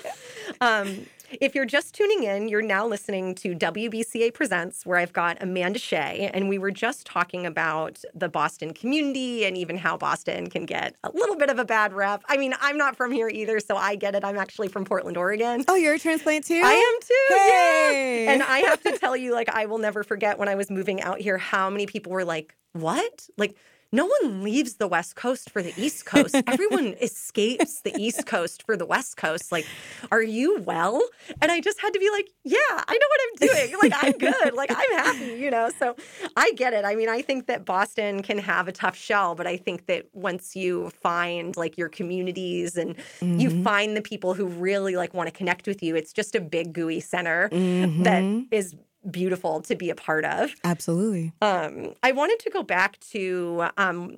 Um, 0.61 1.05
if 1.41 1.55
you're 1.55 1.65
just 1.65 1.93
tuning 1.93 2.23
in, 2.23 2.47
you're 2.47 2.61
now 2.61 2.85
listening 2.85 3.35
to 3.35 3.55
WBCA 3.55 4.33
Presents, 4.33 4.85
where 4.85 4.97
I've 4.97 5.13
got 5.13 5.37
Amanda 5.41 5.79
Shea, 5.79 6.29
and 6.33 6.49
we 6.49 6.57
were 6.57 6.71
just 6.71 7.05
talking 7.05 7.45
about 7.45 8.01
the 8.13 8.29
Boston 8.29 8.73
community 8.73 9.45
and 9.45 9.57
even 9.57 9.77
how 9.77 9.97
Boston 9.97 10.49
can 10.49 10.65
get 10.65 10.95
a 11.03 11.11
little 11.13 11.35
bit 11.35 11.49
of 11.49 11.59
a 11.59 11.65
bad 11.65 11.93
rep. 11.93 12.23
I 12.27 12.37
mean, 12.37 12.53
I'm 12.61 12.77
not 12.77 12.95
from 12.95 13.11
here 13.11 13.29
either, 13.29 13.59
so 13.59 13.75
I 13.75 13.95
get 13.95 14.15
it. 14.15 14.23
I'm 14.23 14.37
actually 14.37 14.67
from 14.67 14.85
Portland, 14.85 15.17
Oregon. 15.17 15.63
oh, 15.67 15.75
you're 15.75 15.95
a 15.95 15.99
transplant 15.99 16.45
too? 16.45 16.61
I 16.63 16.73
am 16.73 17.01
too. 17.01 17.35
Hey. 17.35 18.25
Yeah. 18.25 18.31
And 18.33 18.43
I 18.43 18.59
have 18.59 18.81
to 18.83 18.97
tell 18.99 19.15
you, 19.15 19.33
like, 19.33 19.49
I 19.49 19.65
will 19.65 19.79
never 19.79 20.03
forget 20.03 20.37
when 20.37 20.49
I 20.49 20.55
was 20.55 20.69
moving 20.69 21.01
out 21.01 21.19
here 21.19 21.37
how 21.37 21.69
many 21.69 21.85
people 21.85 22.11
were 22.11 22.25
like, 22.25 22.55
what? 22.73 23.27
Like, 23.37 23.55
no 23.93 24.07
one 24.07 24.43
leaves 24.43 24.75
the 24.75 24.87
West 24.87 25.15
Coast 25.15 25.51
for 25.51 25.61
the 25.61 25.71
East 25.77 26.05
Coast. 26.05 26.35
Everyone 26.47 26.95
escapes 26.99 27.81
the 27.81 27.95
East 27.95 28.25
Coast 28.25 28.63
for 28.63 28.75
the 28.75 28.87
West 28.87 29.17
Coast. 29.17 29.51
Like, 29.51 29.67
are 30.11 30.23
you 30.23 30.61
well? 30.61 30.99
And 31.39 31.51
I 31.51 31.61
just 31.61 31.79
had 31.79 31.93
to 31.93 31.99
be 31.99 32.09
like, 32.09 32.27
yeah, 32.43 32.57
I 32.71 32.97
know 32.97 33.07
what 33.07 33.21
I'm 33.23 33.47
doing. 33.47 33.79
Like, 33.83 34.03
I'm 34.03 34.17
good. 34.17 34.53
Like, 34.55 34.71
I'm 34.71 34.97
happy, 34.97 35.39
you 35.39 35.51
know? 35.51 35.69
So 35.77 35.95
I 36.35 36.53
get 36.53 36.73
it. 36.73 36.85
I 36.85 36.95
mean, 36.95 37.07
I 37.07 37.21
think 37.21 37.45
that 37.45 37.65
Boston 37.65 38.23
can 38.23 38.39
have 38.39 38.67
a 38.67 38.71
tough 38.71 38.95
shell, 38.95 39.35
but 39.35 39.45
I 39.45 39.57
think 39.57 39.85
that 39.85 40.07
once 40.13 40.55
you 40.55 40.89
find 40.89 41.55
like 41.55 41.77
your 41.77 41.89
communities 41.89 42.77
and 42.77 42.95
you 43.21 43.49
mm-hmm. 43.49 43.63
find 43.63 43.95
the 43.95 44.01
people 44.01 44.33
who 44.33 44.47
really 44.47 44.95
like 44.95 45.13
want 45.13 45.27
to 45.27 45.31
connect 45.31 45.67
with 45.67 45.83
you, 45.83 45.95
it's 45.95 46.13
just 46.13 46.33
a 46.33 46.41
big 46.41 46.73
gooey 46.73 46.99
center 46.99 47.49
that 47.49 47.59
mm-hmm. 47.59 48.41
is 48.49 48.75
beautiful 49.09 49.61
to 49.61 49.75
be 49.75 49.89
a 49.89 49.95
part 49.95 50.25
of. 50.25 50.53
Absolutely. 50.63 51.33
Um, 51.41 51.93
I 52.03 52.11
wanted 52.11 52.39
to 52.39 52.49
go 52.49 52.63
back 52.63 52.99
to 53.11 53.65
um, 53.77 54.17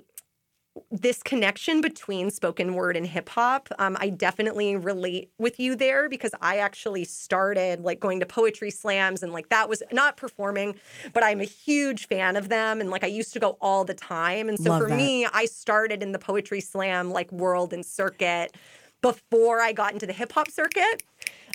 this 0.91 1.23
connection 1.23 1.79
between 1.81 2.29
spoken 2.29 2.73
word 2.73 2.97
and 2.97 3.07
hip 3.07 3.29
hop. 3.29 3.69
Um, 3.79 3.95
I 3.99 4.09
definitely 4.09 4.75
relate 4.75 5.31
with 5.39 5.59
you 5.59 5.75
there 5.75 6.09
because 6.09 6.31
I 6.41 6.57
actually 6.57 7.05
started 7.05 7.81
like 7.81 7.99
going 7.99 8.19
to 8.19 8.25
poetry 8.25 8.71
slams 8.71 9.23
and 9.23 9.31
like 9.31 9.49
that 9.49 9.69
was 9.69 9.81
not 9.91 10.17
performing, 10.17 10.75
but 11.13 11.23
I'm 11.23 11.39
a 11.39 11.45
huge 11.45 12.07
fan 12.07 12.35
of 12.35 12.49
them 12.49 12.81
and 12.81 12.89
like 12.89 13.03
I 13.03 13.07
used 13.07 13.31
to 13.33 13.39
go 13.39 13.57
all 13.61 13.85
the 13.85 13.93
time. 13.93 14.49
And 14.49 14.59
so 14.59 14.71
Love 14.71 14.81
for 14.81 14.89
that. 14.89 14.97
me, 14.97 15.25
I 15.25 15.45
started 15.45 16.03
in 16.03 16.11
the 16.11 16.19
poetry 16.19 16.61
slam 16.61 17.11
like 17.11 17.31
world 17.31 17.71
and 17.71 17.85
circuit 17.85 18.55
before 19.01 19.61
I 19.61 19.71
got 19.71 19.93
into 19.93 20.05
the 20.05 20.13
hip 20.13 20.33
hop 20.33 20.49
circuit. 20.49 21.03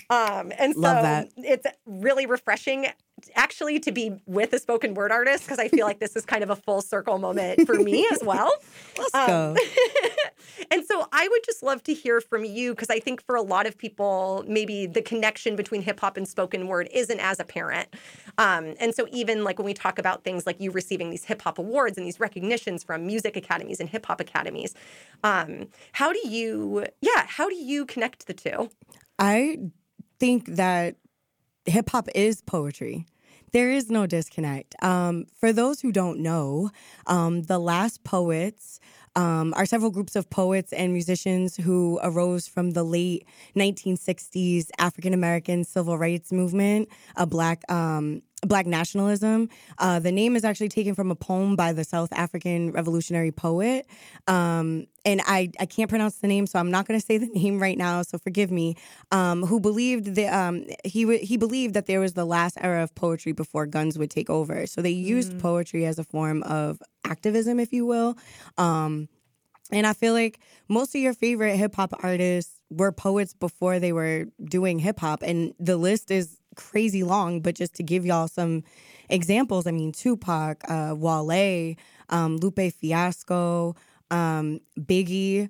Um, 0.09 0.51
and 0.57 0.75
so 0.75 1.25
it's 1.37 1.65
really 1.85 2.25
refreshing 2.25 2.87
actually 3.35 3.79
to 3.79 3.91
be 3.91 4.13
with 4.25 4.53
a 4.53 4.59
spoken 4.59 4.93
word 4.93 5.11
artist 5.11 5.43
because 5.43 5.59
I 5.59 5.67
feel 5.67 5.85
like 5.85 5.99
this 5.99 6.15
is 6.15 6.25
kind 6.25 6.43
of 6.43 6.49
a 6.49 6.55
full 6.55 6.81
circle 6.81 7.17
moment 7.17 7.65
for 7.65 7.75
me 7.75 8.07
as 8.11 8.19
well. 8.23 8.51
Let's 8.97 9.13
Um, 9.15 9.27
go. 9.27 9.55
And 10.69 10.85
so 10.85 11.05
I 11.11 11.27
would 11.27 11.41
just 11.43 11.63
love 11.63 11.83
to 11.83 11.93
hear 11.93 12.21
from 12.21 12.45
you 12.45 12.73
because 12.73 12.89
I 12.89 12.99
think 12.99 13.21
for 13.25 13.35
a 13.35 13.41
lot 13.41 13.65
of 13.65 13.77
people, 13.77 14.45
maybe 14.47 14.85
the 14.85 15.01
connection 15.01 15.55
between 15.55 15.81
hip 15.81 15.99
hop 15.99 16.15
and 16.17 16.25
spoken 16.27 16.67
word 16.67 16.87
isn't 16.93 17.19
as 17.19 17.39
apparent. 17.39 17.89
Um, 18.37 18.75
and 18.79 18.93
so 18.95 19.05
even 19.11 19.43
like 19.43 19.57
when 19.59 19.65
we 19.65 19.73
talk 19.73 19.99
about 19.99 20.23
things 20.23 20.45
like 20.45 20.61
you 20.61 20.71
receiving 20.71 21.09
these 21.09 21.25
hip 21.25 21.41
hop 21.41 21.57
awards 21.57 21.97
and 21.97 22.05
these 22.05 22.19
recognitions 22.19 22.83
from 22.83 23.05
music 23.05 23.35
academies 23.35 23.79
and 23.81 23.89
hip 23.89 24.05
hop 24.05 24.21
academies, 24.21 24.73
um, 25.23 25.67
how 25.93 26.13
do 26.13 26.19
you, 26.27 26.85
yeah, 27.01 27.25
how 27.27 27.49
do 27.49 27.55
you 27.55 27.85
connect 27.85 28.27
the 28.27 28.33
two? 28.33 28.69
I 29.19 29.57
think 30.19 30.45
that 30.55 30.95
hip 31.65 31.89
hop 31.89 32.07
is 32.15 32.41
poetry. 32.41 33.05
There 33.51 33.69
is 33.69 33.89
no 33.89 34.05
disconnect. 34.07 34.75
Um, 34.81 35.25
for 35.37 35.51
those 35.51 35.81
who 35.81 35.91
don't 35.91 36.19
know, 36.19 36.71
um, 37.05 37.43
the 37.43 37.59
last 37.59 38.03
poets 38.05 38.79
um, 39.15 39.53
are 39.57 39.65
several 39.65 39.91
groups 39.91 40.15
of 40.15 40.29
poets 40.29 40.71
and 40.71 40.93
musicians 40.93 41.57
who 41.57 41.99
arose 42.01 42.47
from 42.47 42.71
the 42.71 42.83
late 42.83 43.25
1960s 43.57 44.69
African 44.79 45.13
American 45.13 45.65
civil 45.65 45.97
rights 45.97 46.31
movement, 46.31 46.87
a 47.17 47.25
black 47.25 47.69
um, 47.69 48.21
black 48.41 48.65
nationalism. 48.65 49.49
Uh, 49.77 49.99
the 49.99 50.11
name 50.11 50.35
is 50.35 50.43
actually 50.43 50.69
taken 50.69 50.95
from 50.95 51.11
a 51.11 51.15
poem 51.15 51.55
by 51.55 51.73
the 51.73 51.83
South 51.83 52.11
African 52.11 52.71
revolutionary 52.71 53.31
poet. 53.31 53.85
Um, 54.27 54.87
and 55.05 55.21
I, 55.25 55.51
I 55.59 55.65
can't 55.65 55.89
pronounce 55.89 56.17
the 56.17 56.27
name, 56.27 56.47
so 56.47 56.59
I'm 56.59 56.71
not 56.71 56.87
going 56.87 56.99
to 56.99 57.05
say 57.05 57.17
the 57.17 57.27
name 57.33 57.61
right 57.61 57.77
now. 57.77 58.01
So 58.01 58.17
forgive 58.17 58.51
me. 58.51 58.75
Um, 59.11 59.43
who 59.43 59.59
believed 59.59 60.15
that 60.15 60.33
um, 60.33 60.65
he 60.83 61.03
w- 61.03 61.23
he 61.23 61.37
believed 61.37 61.73
that 61.75 61.85
there 61.85 61.99
was 61.99 62.13
the 62.13 62.25
last 62.25 62.57
era 62.61 62.83
of 62.83 62.93
poetry 62.95 63.31
before 63.31 63.65
guns 63.65 63.97
would 63.97 64.09
take 64.09 64.29
over. 64.29 64.65
So 64.65 64.81
they 64.81 64.89
used 64.89 65.39
poetry 65.39 65.85
as 65.85 65.99
a 65.99 66.03
form 66.03 66.43
of 66.43 66.81
activism, 67.05 67.59
if 67.59 67.73
you 67.73 67.85
will. 67.85 68.17
Um, 68.57 69.07
and 69.71 69.87
I 69.87 69.93
feel 69.93 70.13
like 70.13 70.39
most 70.67 70.93
of 70.95 71.01
your 71.01 71.13
favorite 71.13 71.55
hip 71.55 71.75
hop 71.75 71.93
artists 72.03 72.59
were 72.69 72.91
poets 72.91 73.33
before 73.33 73.79
they 73.79 73.93
were 73.93 74.25
doing 74.43 74.79
hip 74.79 74.99
hop. 74.99 75.21
And 75.21 75.53
the 75.59 75.77
list 75.77 76.11
is 76.11 76.40
crazy 76.55 77.03
long, 77.03 77.41
but 77.41 77.55
just 77.55 77.73
to 77.75 77.83
give 77.83 78.05
y'all 78.05 78.27
some 78.27 78.63
examples, 79.09 79.67
I 79.67 79.71
mean, 79.71 79.91
Tupac, 79.91 80.61
uh, 80.69 80.95
Wale, 80.97 81.75
um, 82.09 82.37
Lupe 82.37 82.71
Fiasco, 82.73 83.75
um, 84.09 84.59
Biggie. 84.79 85.49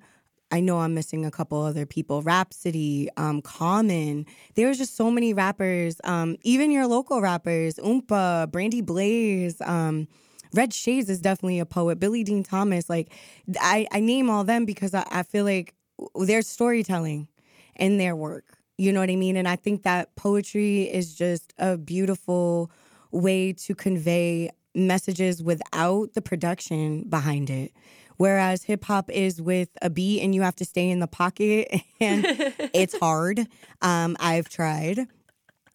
I 0.51 0.59
know 0.59 0.79
I'm 0.79 0.93
missing 0.93 1.25
a 1.25 1.31
couple 1.31 1.61
other 1.61 1.85
people. 1.85 2.21
Rapsody, 2.21 3.09
um, 3.15 3.41
Common. 3.41 4.25
There's 4.55 4.77
just 4.77 4.97
so 4.97 5.09
many 5.09 5.33
rappers. 5.33 6.01
Um, 6.03 6.35
even 6.43 6.71
your 6.71 6.87
local 6.87 7.21
rappers, 7.21 7.75
Oompa, 7.75 8.51
Brandie 8.51 8.81
Blaze. 8.81 9.61
Um, 9.61 10.07
Red 10.53 10.71
Shaydez 10.71 11.09
is 11.09 11.21
definitely 11.21 11.59
a 11.59 11.65
poet. 11.65 11.99
Billy 11.99 12.25
Dean 12.25 12.43
Thomas. 12.43 12.89
Like, 12.89 13.13
I, 13.61 13.87
I 13.91 14.01
name 14.01 14.29
all 14.29 14.43
them 14.43 14.65
because 14.65 14.93
I, 14.93 15.05
I 15.09 15.23
feel 15.23 15.45
like 15.45 15.73
there's 16.15 16.47
storytelling 16.47 17.29
in 17.77 17.97
their 17.97 18.15
work. 18.15 18.57
You 18.81 18.91
know 18.91 18.99
what 18.99 19.11
I 19.11 19.15
mean? 19.15 19.37
And 19.37 19.47
I 19.47 19.57
think 19.57 19.83
that 19.83 20.15
poetry 20.15 20.91
is 20.91 21.13
just 21.13 21.53
a 21.59 21.77
beautiful 21.77 22.71
way 23.11 23.53
to 23.53 23.75
convey 23.75 24.49
messages 24.73 25.43
without 25.43 26.15
the 26.15 26.21
production 26.23 27.03
behind 27.03 27.51
it. 27.51 27.73
Whereas 28.17 28.63
hip 28.63 28.83
hop 28.85 29.11
is 29.11 29.39
with 29.39 29.69
a 29.83 29.91
beat 29.91 30.21
and 30.21 30.33
you 30.33 30.41
have 30.41 30.55
to 30.55 30.65
stay 30.65 30.89
in 30.89 30.99
the 30.99 31.05
pocket 31.05 31.67
and 31.99 32.25
it's 32.73 32.97
hard. 32.99 33.45
Um, 33.83 34.17
I've 34.19 34.49
tried. 34.49 35.05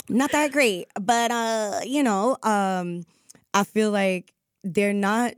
Not 0.08 0.32
that 0.32 0.50
great, 0.50 0.88
but 1.00 1.30
uh, 1.30 1.82
you 1.84 2.02
know, 2.02 2.36
um, 2.42 3.04
I 3.54 3.62
feel 3.62 3.92
like 3.92 4.34
they're 4.64 4.92
not 4.92 5.34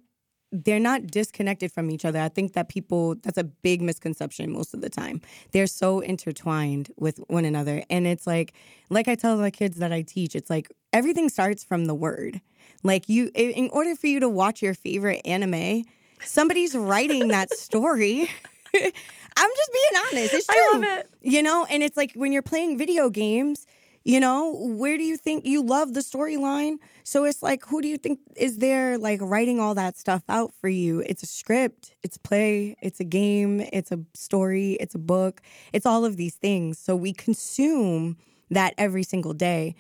they're 0.51 0.81
not 0.81 1.07
disconnected 1.07 1.73
from 1.73 1.91
each 1.91 2.05
other. 2.05 2.21
I 2.21 2.29
think 2.29 2.55
that 2.55 2.69
people 2.69 3.17
that's 3.17 3.39
a 3.39 3.45
big 3.45 3.83
misconception 3.83 4.51
most 4.53 4.75
of 4.75 4.81
the 4.81 4.89
time. 4.89 5.21
They're 5.53 5.67
so 5.67 6.01
intertwined 6.01 6.91
with 6.97 7.19
one 7.29 7.45
another. 7.45 7.83
And 7.91 8.07
it's 8.07 8.27
like 8.27 8.55
like 8.91 9.09
I 9.09 9.15
tell 9.15 9.37
the 9.37 9.51
kids 9.51 9.79
that 9.79 9.93
I 9.93 10.03
teach, 10.03 10.35
it's 10.35 10.51
like 10.51 10.71
everything 10.93 11.29
starts 11.29 11.65
from 11.65 11.85
the 11.85 11.95
word. 11.95 12.41
Like 12.83 13.09
you 13.09 13.31
in 13.35 13.69
order 13.73 13.95
for 13.95 14.07
you 14.07 14.21
to 14.21 14.29
watch 14.29 14.63
your 14.63 14.75
favorite 14.75 15.21
anime, 15.25 15.85
somebody's 16.21 16.75
writing 16.75 17.29
that 17.29 17.53
story. 17.53 18.31
I'm 18.75 19.51
just 19.57 19.73
being 19.73 20.03
honest. 20.07 20.35
It's 20.35 20.47
true. 20.47 20.57
I 20.57 20.73
love 20.73 20.85
it. 20.85 21.11
You 21.23 21.43
know, 21.43 21.67
and 21.71 21.83
it's 21.83 21.97
like 21.97 22.13
when 22.15 22.33
you're 22.33 22.43
playing 22.43 22.79
video 22.79 23.09
games, 23.11 23.67
you 24.05 24.21
know, 24.21 24.55
where 24.55 24.97
do 24.97 25.05
you 25.05 25.17
think 25.17 25.45
you 25.45 25.63
love 25.63 25.95
the 25.95 26.01
storyline? 26.01 26.77
So 27.05 27.25
it's 27.25 27.43
like, 27.43 27.65
who 27.67 27.83
do 27.83 27.89
you 27.89 27.99
think 27.99 28.21
is 28.37 28.59
there 28.59 28.97
like 28.99 29.21
writing 29.21 29.61
all 29.61 29.75
that 29.75 29.99
stuff 29.99 30.23
out 30.29 30.53
for 30.61 30.69
you? 30.69 31.01
It's 31.01 31.23
a 31.23 31.27
script, 31.27 31.95
it's 32.03 32.17
play, 32.17 32.77
it's 32.81 33.01
a 33.01 33.05
game, 33.05 33.61
it's 33.73 33.93
a 33.93 34.01
story, 34.15 34.73
it's 34.81 34.95
a 34.95 34.99
book, 34.99 35.41
it's 35.73 35.87
all 35.87 36.05
of 36.05 36.17
these 36.17 36.37
things. 36.37 36.79
So 36.79 36.97
we 36.97 37.13
consume 37.13 38.17
that 38.51 38.75
every 38.79 39.03
single 39.03 39.35
day. 39.35 39.75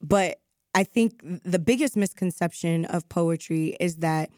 But 0.00 0.40
I 0.74 0.84
think 0.84 1.22
the 1.44 1.58
biggest 1.58 1.96
misconception 1.96 2.84
of 2.84 3.08
poetry 3.08 3.76
is 3.80 3.96
that 3.96 4.30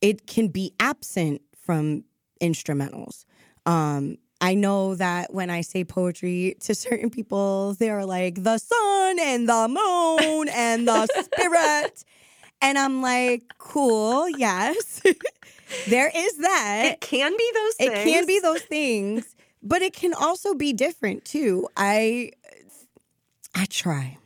it 0.00 0.26
can 0.26 0.48
be 0.48 0.74
absent 0.80 1.40
from 1.56 2.04
instrumentals. 2.40 3.24
Um, 3.64 4.18
I 4.44 4.54
know 4.54 4.94
that 4.96 5.32
when 5.32 5.48
I 5.48 5.62
say 5.62 5.84
poetry 5.84 6.56
to 6.60 6.74
certain 6.74 7.08
people, 7.08 7.72
they're 7.78 8.04
like 8.04 8.42
the 8.42 8.58
sun 8.58 9.18
and 9.18 9.48
the 9.48 9.68
moon 9.68 10.50
and 10.50 10.86
the 10.86 11.06
spirit. 11.06 12.04
And 12.60 12.76
I'm 12.76 13.00
like, 13.00 13.44
cool, 13.56 14.28
yes. 14.28 15.00
there 15.88 16.12
is 16.14 16.36
that. 16.36 16.90
It 16.92 17.00
can 17.00 17.32
be 17.34 17.50
those 17.54 17.74
things. 17.76 17.90
It 17.90 18.04
can 18.04 18.26
be 18.26 18.38
those 18.38 18.60
things, 18.60 19.34
but 19.62 19.80
it 19.80 19.94
can 19.94 20.12
also 20.12 20.52
be 20.52 20.74
different 20.74 21.24
too. 21.24 21.66
I 21.74 22.32
I 23.54 23.64
try 23.64 24.18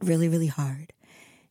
really, 0.00 0.30
really 0.30 0.46
hard 0.46 0.94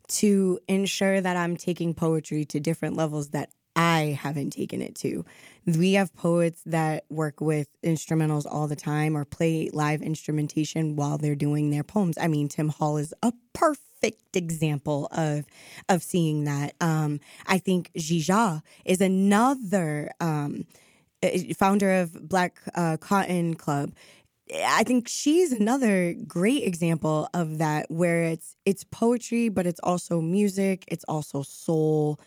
to 0.08 0.58
ensure 0.67 1.21
that 1.21 1.38
I'm 1.38 1.58
taking 1.58 1.93
poetry 1.93 2.43
to 2.45 2.60
different 2.60 2.95
levels 2.95 3.29
that 3.29 3.51
I 3.75 4.17
haven't 4.21 4.51
taken 4.51 4.81
it 4.81 4.95
to. 4.97 5.25
We 5.65 5.93
have 5.93 6.13
poets 6.15 6.62
that 6.65 7.05
work 7.09 7.41
with 7.41 7.67
instrumentals 7.83 8.45
all 8.49 8.67
the 8.67 8.75
time 8.75 9.15
or 9.15 9.25
play 9.25 9.69
live 9.73 10.01
instrumentation 10.01 10.95
while 10.95 11.17
they're 11.17 11.36
doing 11.36 11.69
their 11.69 11.83
poems. 11.83 12.17
I 12.19 12.27
mean, 12.27 12.49
Tim 12.49 12.69
Hall 12.69 12.97
is 12.97 13.13
a 13.23 13.33
perfect 13.53 14.36
example 14.36 15.07
of 15.12 15.45
of 15.89 16.03
seeing 16.03 16.43
that. 16.43 16.75
Um, 16.81 17.19
I 17.47 17.57
think 17.57 17.91
Jija 17.97 18.62
is 18.86 19.01
another 19.01 20.12
um, 20.19 20.65
eh, 21.21 21.53
founder 21.57 22.01
of 22.01 22.27
Black 22.27 22.59
uh, 22.75 22.97
Cotton 22.97 23.55
Club. 23.55 23.93
I 24.53 24.83
think 24.83 25.07
she's 25.07 25.53
another 25.53 26.13
great 26.27 26.63
example 26.63 27.29
of 27.33 27.57
that 27.59 27.89
where 27.89 28.23
it's 28.23 28.55
it's 28.65 28.83
poetry 28.83 29.49
but 29.49 29.65
it's 29.65 29.79
also 29.81 30.21
music, 30.21 30.83
it's 30.88 31.05
also 31.05 31.41
soul, 31.41 32.19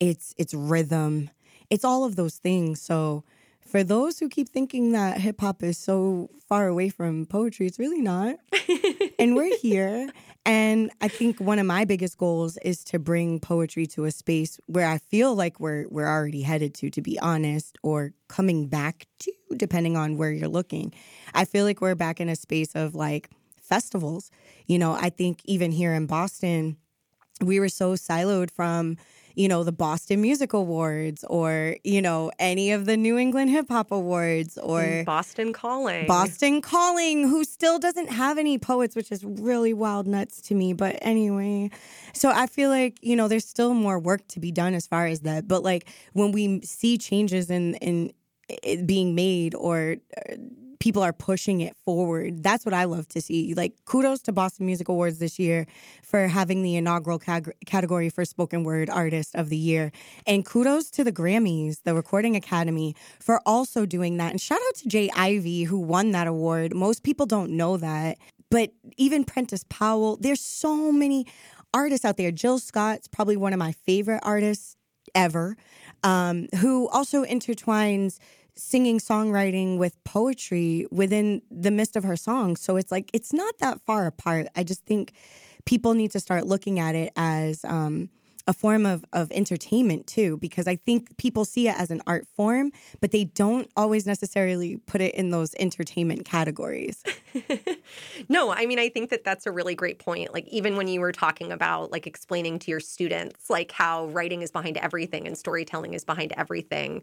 it's 0.00 0.34
it's 0.36 0.54
rhythm, 0.54 1.30
it's 1.70 1.84
all 1.84 2.04
of 2.04 2.16
those 2.16 2.36
things. 2.36 2.80
So 2.80 3.24
for 3.68 3.84
those 3.84 4.18
who 4.18 4.28
keep 4.28 4.48
thinking 4.48 4.92
that 4.92 5.20
hip 5.20 5.40
hop 5.40 5.62
is 5.62 5.76
so 5.76 6.30
far 6.48 6.68
away 6.68 6.88
from 6.88 7.26
poetry, 7.26 7.66
it's 7.66 7.78
really 7.78 8.00
not. 8.00 8.36
and 9.18 9.36
we're 9.36 9.54
here. 9.58 10.08
And 10.46 10.90
I 11.02 11.08
think 11.08 11.38
one 11.38 11.58
of 11.58 11.66
my 11.66 11.84
biggest 11.84 12.16
goals 12.16 12.56
is 12.62 12.82
to 12.84 12.98
bring 12.98 13.38
poetry 13.38 13.86
to 13.88 14.06
a 14.06 14.10
space 14.10 14.58
where 14.64 14.88
I 14.88 14.96
feel 14.96 15.34
like 15.34 15.60
we're 15.60 15.86
we're 15.88 16.08
already 16.08 16.40
headed 16.40 16.74
to, 16.76 16.88
to 16.90 17.02
be 17.02 17.18
honest, 17.18 17.76
or 17.82 18.12
coming 18.28 18.68
back 18.68 19.06
to, 19.20 19.32
depending 19.56 19.96
on 19.96 20.16
where 20.16 20.32
you're 20.32 20.48
looking. 20.48 20.94
I 21.34 21.44
feel 21.44 21.66
like 21.66 21.82
we're 21.82 21.94
back 21.94 22.20
in 22.20 22.30
a 22.30 22.36
space 22.36 22.74
of 22.74 22.94
like 22.94 23.28
festivals. 23.60 24.30
You 24.66 24.78
know, 24.78 24.92
I 24.92 25.10
think 25.10 25.42
even 25.44 25.70
here 25.70 25.92
in 25.92 26.06
Boston, 26.06 26.78
we 27.42 27.60
were 27.60 27.68
so 27.68 27.92
siloed 27.92 28.50
from 28.50 28.96
you 29.38 29.46
know, 29.46 29.62
the 29.62 29.70
Boston 29.70 30.20
Music 30.20 30.52
Awards 30.52 31.22
or, 31.22 31.76
you 31.84 32.02
know, 32.02 32.32
any 32.40 32.72
of 32.72 32.86
the 32.86 32.96
New 32.96 33.16
England 33.16 33.50
Hip 33.50 33.68
Hop 33.68 33.92
Awards 33.92 34.58
or 34.58 35.04
Boston 35.06 35.52
Calling. 35.52 36.08
Boston 36.08 36.60
Calling, 36.60 37.22
who 37.22 37.44
still 37.44 37.78
doesn't 37.78 38.08
have 38.08 38.36
any 38.36 38.58
poets, 38.58 38.96
which 38.96 39.12
is 39.12 39.22
really 39.22 39.72
wild 39.72 40.08
nuts 40.08 40.40
to 40.40 40.56
me. 40.56 40.72
But 40.72 40.98
anyway, 41.02 41.70
so 42.12 42.30
I 42.30 42.48
feel 42.48 42.68
like, 42.68 42.98
you 43.00 43.14
know, 43.14 43.28
there's 43.28 43.46
still 43.46 43.74
more 43.74 44.00
work 44.00 44.26
to 44.28 44.40
be 44.40 44.50
done 44.50 44.74
as 44.74 44.88
far 44.88 45.06
as 45.06 45.20
that. 45.20 45.46
But 45.46 45.62
like 45.62 45.88
when 46.14 46.32
we 46.32 46.60
see 46.62 46.98
changes 46.98 47.48
in, 47.48 47.76
in, 47.76 48.12
it 48.48 48.88
being 48.88 49.14
made 49.14 49.54
or 49.54 49.98
uh, 50.16 50.34
people 50.80 51.02
are 51.02 51.12
pushing 51.12 51.60
it 51.60 51.76
forward. 51.76 52.42
That's 52.42 52.64
what 52.64 52.74
I 52.74 52.84
love 52.84 53.08
to 53.08 53.20
see. 53.20 53.54
Like, 53.54 53.74
kudos 53.84 54.22
to 54.22 54.32
Boston 54.32 54.66
Music 54.66 54.88
Awards 54.88 55.18
this 55.18 55.38
year 55.38 55.66
for 56.02 56.28
having 56.28 56.62
the 56.62 56.76
inaugural 56.76 57.18
cag- 57.18 57.52
category 57.66 58.08
for 58.08 58.24
Spoken 58.24 58.64
Word 58.64 58.88
Artist 58.88 59.34
of 59.34 59.48
the 59.48 59.56
Year. 59.56 59.90
And 60.26 60.44
kudos 60.44 60.90
to 60.92 61.04
the 61.04 61.12
Grammys, 61.12 61.82
the 61.84 61.94
Recording 61.94 62.36
Academy, 62.36 62.94
for 63.20 63.40
also 63.44 63.86
doing 63.86 64.16
that. 64.18 64.30
And 64.30 64.40
shout 64.40 64.60
out 64.68 64.74
to 64.76 64.88
J. 64.88 65.10
Ivy, 65.14 65.64
who 65.64 65.78
won 65.78 66.12
that 66.12 66.26
award. 66.26 66.74
Most 66.74 67.02
people 67.02 67.26
don't 67.26 67.52
know 67.52 67.76
that. 67.76 68.18
But 68.50 68.72
even 68.96 69.24
Prentice 69.24 69.64
Powell, 69.68 70.16
there's 70.16 70.40
so 70.40 70.90
many 70.92 71.26
artists 71.74 72.04
out 72.04 72.16
there. 72.16 72.30
Jill 72.32 72.58
Scott's 72.58 73.08
probably 73.08 73.36
one 73.36 73.52
of 73.52 73.58
my 73.58 73.72
favorite 73.72 74.20
artists 74.22 74.76
ever, 75.14 75.56
um, 76.02 76.48
who 76.60 76.88
also 76.88 77.24
intertwines 77.24 78.18
singing 78.58 78.98
songwriting 78.98 79.78
with 79.78 80.02
poetry 80.04 80.86
within 80.90 81.42
the 81.50 81.70
midst 81.70 81.96
of 81.96 82.04
her 82.04 82.16
songs. 82.16 82.60
So 82.60 82.76
it's 82.76 82.92
like 82.92 83.10
it's 83.12 83.32
not 83.32 83.58
that 83.58 83.80
far 83.82 84.06
apart. 84.06 84.48
I 84.56 84.64
just 84.64 84.84
think 84.84 85.12
people 85.64 85.94
need 85.94 86.10
to 86.12 86.20
start 86.20 86.46
looking 86.46 86.78
at 86.78 86.94
it 86.94 87.12
as 87.16 87.64
um, 87.64 88.10
a 88.48 88.52
form 88.54 88.86
of, 88.86 89.04
of 89.12 89.30
entertainment 89.30 90.06
too, 90.06 90.38
because 90.38 90.66
I 90.66 90.76
think 90.76 91.16
people 91.18 91.44
see 91.44 91.68
it 91.68 91.78
as 91.78 91.90
an 91.90 92.00
art 92.06 92.26
form, 92.34 92.72
but 93.00 93.12
they 93.12 93.24
don't 93.24 93.70
always 93.76 94.06
necessarily 94.06 94.78
put 94.86 95.02
it 95.02 95.14
in 95.14 95.30
those 95.30 95.54
entertainment 95.58 96.24
categories. 96.24 97.04
no, 98.30 98.50
I 98.50 98.64
mean, 98.64 98.78
I 98.78 98.88
think 98.88 99.10
that 99.10 99.22
that's 99.22 99.46
a 99.46 99.52
really 99.52 99.74
great 99.74 99.98
point. 99.98 100.32
Like, 100.32 100.48
even 100.48 100.76
when 100.76 100.88
you 100.88 101.00
were 101.00 101.12
talking 101.12 101.52
about 101.52 101.92
like 101.92 102.06
explaining 102.06 102.58
to 102.60 102.70
your 102.70 102.80
students, 102.80 103.50
like 103.50 103.70
how 103.70 104.06
writing 104.06 104.40
is 104.40 104.50
behind 104.50 104.78
everything 104.78 105.26
and 105.26 105.36
storytelling 105.36 105.92
is 105.92 106.04
behind 106.04 106.32
everything 106.34 107.02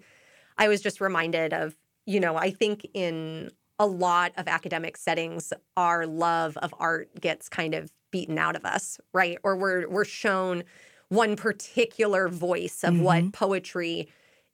I 0.57 0.67
was 0.67 0.81
just 0.81 1.01
reminded 1.01 1.53
of, 1.53 1.75
you 2.05 2.19
know, 2.19 2.35
I 2.35 2.51
think 2.51 2.87
in 2.93 3.51
a 3.79 3.85
lot 3.85 4.31
of 4.37 4.47
academic 4.47 4.97
settings, 4.97 5.51
our 5.75 6.05
love 6.05 6.57
of 6.57 6.73
art 6.79 7.09
gets 7.19 7.49
kind 7.49 7.73
of 7.73 7.91
beaten 8.11 8.37
out 8.37 8.55
of 8.55 8.63
us, 8.63 8.99
right? 9.13 9.37
Or 9.43 9.55
we're 9.55 9.87
we're 9.89 10.05
shown 10.05 10.63
one 11.09 11.35
particular 11.35 12.29
voice 12.29 12.83
of 12.83 12.93
mm-hmm. 12.93 13.03
what 13.03 13.33
poetry 13.33 14.07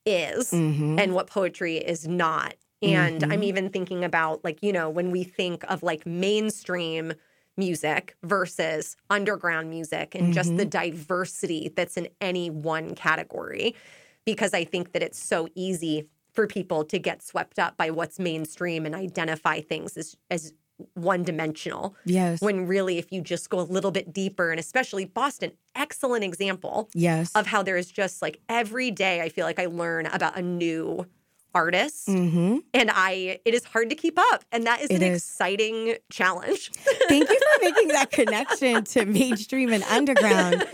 is 0.05 0.51
mm-hmm. 0.51 0.97
and 0.99 1.13
what 1.13 1.27
poetry 1.27 1.77
is 1.77 2.07
not. 2.07 2.55
And 2.81 3.21
mm-hmm. 3.21 3.31
I'm 3.31 3.43
even 3.43 3.69
thinking 3.69 4.03
about 4.03 4.43
like, 4.43 4.63
you 4.63 4.73
know, 4.73 4.89
when 4.89 5.11
we 5.11 5.23
think 5.23 5.63
of 5.69 5.83
like 5.83 6.05
mainstream 6.05 7.13
music 7.57 8.15
versus 8.23 8.97
underground 9.09 9.69
music 9.69 10.15
and 10.15 10.33
just 10.33 10.57
the 10.57 10.63
mm-hmm. 10.63 10.69
diversity 10.69 11.71
that's 11.75 11.97
in 11.97 12.07
any 12.19 12.49
one 12.49 12.95
category 12.95 13.75
because 14.25 14.53
I 14.53 14.63
think 14.63 14.93
that 14.93 15.01
it's 15.01 15.19
so 15.19 15.47
easy 15.55 16.07
for 16.33 16.47
people 16.47 16.85
to 16.85 16.97
get 16.97 17.21
swept 17.21 17.59
up 17.59 17.77
by 17.77 17.89
what's 17.89 18.19
mainstream 18.19 18.85
and 18.85 18.95
identify 18.95 19.61
things 19.61 19.97
as 19.97 20.15
as 20.29 20.53
one 20.93 21.23
dimensional. 21.23 21.95
Yes. 22.05 22.41
When 22.41 22.65
really 22.67 22.97
if 22.97 23.11
you 23.11 23.21
just 23.21 23.49
go 23.49 23.59
a 23.59 23.61
little 23.61 23.91
bit 23.91 24.13
deeper 24.13 24.51
and 24.51 24.59
especially 24.59 25.05
Boston, 25.05 25.51
excellent 25.75 26.23
example. 26.23 26.89
Yes. 26.93 27.31
Of 27.35 27.47
how 27.47 27.63
there's 27.63 27.91
just 27.91 28.21
like 28.21 28.39
every 28.49 28.91
day 28.91 29.21
I 29.21 29.29
feel 29.29 29.45
like 29.45 29.59
I 29.59 29.67
learn 29.67 30.07
about 30.07 30.37
a 30.37 30.41
new 30.41 31.05
artist 31.53 32.07
mm-hmm. 32.07 32.59
and 32.73 32.89
I 32.93 33.39
it 33.43 33.53
is 33.53 33.65
hard 33.65 33.89
to 33.89 33.95
keep 33.95 34.17
up 34.17 34.45
and 34.53 34.65
that 34.65 34.81
is 34.81 34.89
it 34.89 34.95
an 34.95 35.03
is. 35.03 35.17
exciting 35.17 35.95
challenge. 36.09 36.71
Thank 37.09 37.29
you 37.29 37.39
for 37.39 37.63
making 37.63 37.89
that 37.89 38.09
connection 38.11 38.83
to 38.85 39.05
mainstream 39.05 39.73
and 39.73 39.83
underground 39.83 40.65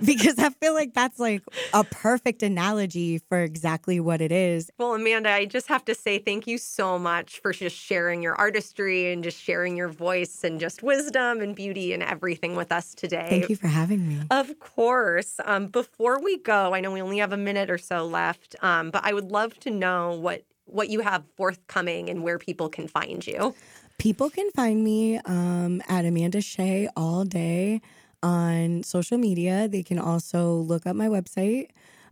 because 0.04 0.38
I 0.38 0.50
feel 0.50 0.74
like 0.74 0.94
that's 0.94 1.18
like 1.18 1.42
a 1.72 1.84
perfect 1.84 2.42
analogy 2.42 3.18
for 3.18 3.40
exactly 3.40 4.00
what 4.00 4.20
it 4.20 4.32
is. 4.32 4.70
Well, 4.78 4.94
Amanda, 4.94 5.30
I 5.30 5.44
just 5.46 5.68
have 5.68 5.84
to 5.86 5.94
say 5.94 6.18
thank 6.18 6.46
you 6.46 6.58
so 6.58 6.98
much 6.98 7.40
for 7.40 7.52
just 7.52 7.76
sharing 7.76 8.22
your 8.22 8.34
artistry 8.34 9.12
and 9.12 9.22
just 9.22 9.40
sharing 9.40 9.76
your 9.76 9.88
voice 9.88 10.44
and 10.44 10.60
just 10.60 10.82
wisdom 10.82 11.40
and 11.40 11.54
beauty 11.54 11.92
and 11.92 12.02
everything 12.02 12.56
with 12.56 12.72
us 12.72 12.94
today. 12.94 13.26
Thank 13.28 13.48
you 13.48 13.56
for 13.56 13.68
having 13.68 14.06
me. 14.06 14.20
Of 14.30 14.58
course. 14.58 15.40
Um, 15.44 15.68
before 15.68 16.20
we 16.20 16.38
go, 16.38 16.74
I 16.74 16.80
know 16.80 16.90
we 16.90 17.02
only 17.02 17.18
have 17.18 17.32
a 17.32 17.38
minute 17.38 17.70
or 17.70 17.78
so 17.78 18.06
left, 18.06 18.56
um, 18.62 18.90
but 18.90 19.04
I 19.04 19.12
would 19.12 19.30
love 19.30 19.58
to 19.60 19.70
know 19.70 20.12
what 20.12 20.42
what 20.66 20.88
you 20.88 20.98
have 20.98 21.22
forthcoming 21.36 22.10
and 22.10 22.24
where 22.24 22.38
people 22.38 22.68
can 22.68 22.88
find 22.88 23.24
you. 23.24 23.54
People 23.98 24.28
can 24.28 24.50
find 24.50 24.82
me 24.82 25.16
um, 25.18 25.80
at 25.88 26.04
Amanda 26.04 26.40
Shea 26.40 26.88
all 26.96 27.24
day 27.24 27.80
on 28.22 28.82
social 28.82 29.18
media. 29.18 29.68
They 29.68 29.82
can 29.82 29.98
also 29.98 30.54
look 30.54 30.86
up 30.86 30.96
my 30.96 31.08
website. 31.08 31.70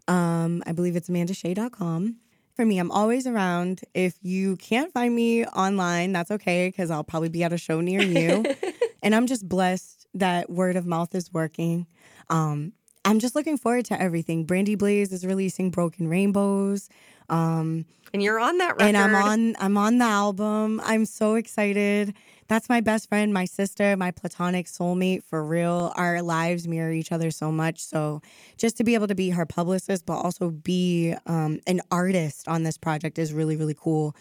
Um, 0.09 0.63
I 0.67 0.73
believe 0.73 0.97
it's 0.97 1.09
amandashea.com. 1.09 2.17
For 2.55 2.65
me, 2.65 2.79
I'm 2.79 2.91
always 2.91 3.27
around. 3.27 3.81
If 3.95 4.15
you 4.23 4.57
can't 4.57 4.93
find 4.93 5.15
me 5.15 5.45
online, 5.45 6.13
that's 6.13 6.31
okay 6.31 6.69
because 6.69 6.91
I'll 6.91 7.03
probably 7.03 7.29
be 7.29 7.43
at 7.43 7.53
a 7.53 7.59
show 7.59 7.81
near 7.81 8.01
you. 8.01 8.45
and 9.03 9.15
I'm 9.15 9.27
just 9.27 9.49
blessed 9.49 10.07
that 10.15 10.51
word 10.51 10.77
of 10.77 10.87
mouth 10.87 11.15
is 11.15 11.33
working. 11.33 11.87
Um, 12.31 12.73
I'm 13.05 13.19
just 13.19 13.35
looking 13.35 13.59
forward 13.59 13.85
to 13.87 14.01
everything. 14.01 14.45
Brandie 14.45 14.77
Blaze 14.77 15.13
is 15.13 15.27
releasing 15.27 15.71
Broken 15.71 16.09
Rainbows. 16.09 16.89
Um, 17.29 17.87
and 18.13 18.23
you're 18.23 18.39
on 18.39 18.59
that 18.59 18.77
record. 18.77 18.83
And 18.87 18.97
I'm 18.97 19.15
on 19.15 19.57
I'm 19.59 19.77
on 19.77 19.99
the 19.99 20.05
album. 20.05 20.81
I'm 20.85 21.05
so 21.05 21.35
excited. 21.35 22.15
That's 22.47 22.69
my 22.69 22.81
best 22.81 23.09
friend, 23.09 23.33
my 23.33 23.47
sister, 23.47 23.97
my 23.97 24.11
platonic 24.11 24.67
soulmate 24.67 25.23
for 25.25 25.45
real. 25.45 25.93
Our 25.97 26.21
lives 26.23 26.69
mirror 26.69 26.93
each 26.93 27.11
other 27.11 27.31
so 27.31 27.51
much. 27.51 27.81
So 27.81 28.21
just 28.59 28.77
to 28.79 28.85
be 28.85 28.95
able 28.95 29.09
to 29.09 29.15
be 29.15 29.31
her 29.31 29.47
publicist, 29.47 30.05
but 30.05 30.15
also 30.15 30.51
be 30.51 31.15
um, 31.27 31.61
an 31.67 31.81
artist 31.91 32.47
on 32.47 32.63
this 32.63 32.77
project 32.77 33.19
is 33.19 33.33
really, 33.33 33.57
really 33.57 33.75
cool. 33.75 34.15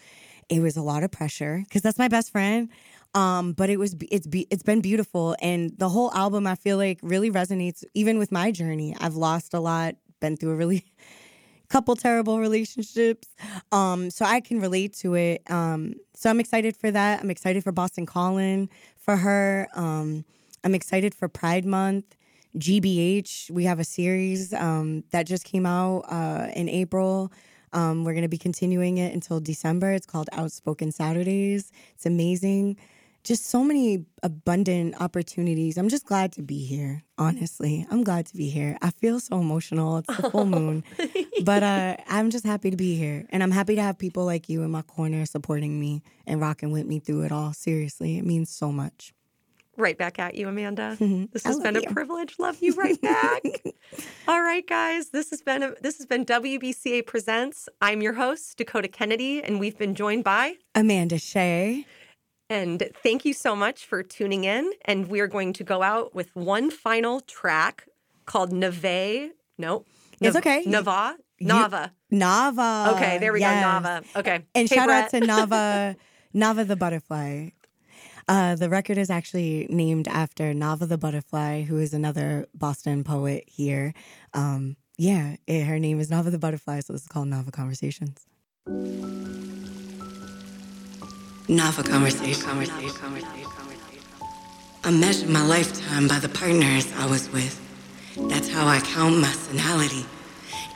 It 0.48 0.60
was 0.60 0.76
a 0.76 0.82
lot 0.82 1.02
of 1.02 1.10
pressure 1.10 1.62
because 1.64 1.82
that's 1.82 1.98
my 1.98 2.08
best 2.08 2.32
friend. 2.32 2.68
Um, 3.14 3.52
but 3.52 3.70
it 3.70 3.78
was 3.78 3.94
it's 4.10 4.26
be, 4.26 4.46
it's 4.50 4.64
been 4.64 4.80
beautiful, 4.80 5.36
and 5.40 5.70
the 5.78 5.88
whole 5.88 6.12
album 6.14 6.48
I 6.48 6.56
feel 6.56 6.76
like 6.76 6.98
really 7.00 7.30
resonates 7.30 7.84
even 7.94 8.18
with 8.18 8.32
my 8.32 8.50
journey. 8.50 8.96
I've 8.98 9.14
lost 9.14 9.54
a 9.54 9.60
lot, 9.60 9.94
been 10.18 10.36
through 10.36 10.50
a 10.50 10.56
really 10.56 10.84
couple 11.74 11.96
terrible 11.96 12.38
relationships. 12.38 13.26
Um, 13.72 14.08
so 14.08 14.24
I 14.24 14.38
can 14.38 14.60
relate 14.60 14.94
to 14.98 15.14
it. 15.14 15.42
Um, 15.50 15.94
so 16.14 16.30
I'm 16.30 16.38
excited 16.38 16.76
for 16.76 16.88
that. 16.92 17.20
I'm 17.20 17.30
excited 17.30 17.64
for 17.64 17.72
Boston 17.72 18.06
Calling 18.06 18.70
for 18.96 19.16
her. 19.16 19.66
Um, 19.74 20.24
I'm 20.62 20.76
excited 20.76 21.16
for 21.16 21.26
Pride 21.26 21.64
Month. 21.64 22.14
GBH, 22.56 23.50
we 23.50 23.64
have 23.64 23.80
a 23.80 23.84
series 23.84 24.54
um, 24.54 25.02
that 25.10 25.26
just 25.26 25.44
came 25.44 25.66
out 25.66 26.02
uh, 26.02 26.46
in 26.54 26.68
April. 26.68 27.32
Um, 27.72 28.04
we're 28.04 28.12
going 28.12 28.22
to 28.22 28.28
be 28.28 28.38
continuing 28.38 28.98
it 28.98 29.12
until 29.12 29.40
December. 29.40 29.90
It's 29.90 30.06
called 30.06 30.28
Outspoken 30.30 30.92
Saturdays. 30.92 31.72
It's 31.96 32.06
amazing 32.06 32.76
just 33.24 33.46
so 33.46 33.64
many 33.64 34.04
abundant 34.22 35.00
opportunities. 35.00 35.78
I'm 35.78 35.88
just 35.88 36.04
glad 36.04 36.30
to 36.32 36.42
be 36.42 36.64
here, 36.64 37.02
honestly. 37.16 37.86
I'm 37.90 38.04
glad 38.04 38.26
to 38.26 38.36
be 38.36 38.50
here. 38.50 38.76
I 38.82 38.90
feel 38.90 39.18
so 39.18 39.40
emotional. 39.40 39.98
It's 39.98 40.14
the 40.14 40.30
full 40.30 40.44
moon. 40.46 40.84
but 41.42 41.62
uh, 41.62 41.96
I'm 42.06 42.30
just 42.30 42.44
happy 42.44 42.70
to 42.70 42.76
be 42.76 42.96
here. 42.96 43.26
And 43.30 43.42
I'm 43.42 43.50
happy 43.50 43.76
to 43.76 43.82
have 43.82 43.98
people 43.98 44.26
like 44.26 44.50
you 44.50 44.62
in 44.62 44.70
my 44.70 44.82
corner 44.82 45.24
supporting 45.24 45.80
me 45.80 46.02
and 46.26 46.40
rocking 46.40 46.70
with 46.70 46.86
me 46.86 47.00
through 47.00 47.22
it 47.22 47.32
all. 47.32 47.54
Seriously, 47.54 48.18
it 48.18 48.26
means 48.26 48.50
so 48.50 48.70
much. 48.70 49.14
Right 49.76 49.98
back 49.98 50.18
at 50.18 50.34
you, 50.36 50.48
Amanda. 50.48 50.96
Mm-hmm. 51.04 51.24
This 51.32 51.44
has 51.44 51.58
been 51.58 51.76
a 51.76 51.82
privilege. 51.82 52.36
Love 52.38 52.62
you 52.62 52.74
right 52.74 53.00
back. 53.00 53.42
all 54.28 54.40
right, 54.42 54.66
guys. 54.66 55.08
This 55.10 55.30
has 55.30 55.42
been 55.42 55.62
a, 55.62 55.74
this 55.80 55.96
has 55.96 56.06
been 56.06 56.24
WBCA 56.24 57.04
Presents. 57.06 57.68
I'm 57.80 58.00
your 58.00 58.12
host, 58.12 58.56
Dakota 58.56 58.88
Kennedy, 58.88 59.42
and 59.42 59.58
we've 59.58 59.76
been 59.76 59.94
joined 59.94 60.24
by 60.24 60.54
Amanda 60.74 61.18
Shea. 61.18 61.84
And 62.54 62.88
thank 63.02 63.24
you 63.24 63.32
so 63.32 63.56
much 63.56 63.84
for 63.84 64.04
tuning 64.04 64.44
in. 64.44 64.70
And 64.84 65.08
we're 65.08 65.26
going 65.26 65.52
to 65.54 65.64
go 65.64 65.82
out 65.82 66.14
with 66.14 66.34
one 66.36 66.70
final 66.70 67.20
track 67.20 67.88
called 68.26 68.52
Nave. 68.52 69.32
Nope. 69.58 69.88
It's 70.20 70.36
okay. 70.36 70.64
Nava. 70.64 71.16
Nava. 71.42 71.90
Nava. 72.12 72.94
Okay, 72.94 73.18
there 73.18 73.32
we 73.32 73.40
yes. 73.40 73.60
go. 73.60 73.88
Nava. 73.88 74.04
Okay. 74.16 74.34
And 74.54 74.68
hey, 74.68 74.76
shout 74.76 74.86
Brett. 74.86 75.04
out 75.04 75.10
to 75.10 75.20
Nava, 75.26 75.96
Nava 76.32 76.64
the 76.64 76.76
butterfly. 76.76 77.48
Uh, 78.28 78.54
the 78.54 78.70
record 78.70 78.98
is 78.98 79.10
actually 79.10 79.66
named 79.68 80.06
after 80.06 80.54
Nava 80.54 80.88
the 80.88 80.96
butterfly, 80.96 81.62
who 81.62 81.78
is 81.78 81.92
another 81.92 82.46
Boston 82.54 83.02
poet 83.02 83.42
here. 83.48 83.94
Um, 84.32 84.76
yeah, 84.96 85.36
it, 85.48 85.64
her 85.64 85.80
name 85.80 85.98
is 85.98 86.08
Nava 86.08 86.30
the 86.30 86.38
butterfly, 86.38 86.80
so 86.80 86.92
this 86.92 87.02
is 87.02 87.08
called 87.08 87.26
Nava 87.26 87.52
Conversations. 87.52 88.24
Nava 91.48 91.86
conversation, 91.86 92.42
I 94.82 94.90
measure 94.90 95.28
my 95.28 95.44
lifetime 95.44 96.08
by 96.08 96.18
the 96.18 96.28
partners 96.30 96.90
I 96.96 97.04
was 97.04 97.30
with. 97.32 97.60
That's 98.30 98.50
how 98.50 98.66
I 98.66 98.80
count 98.80 99.18
my 99.18 99.30
senility. 99.30 100.06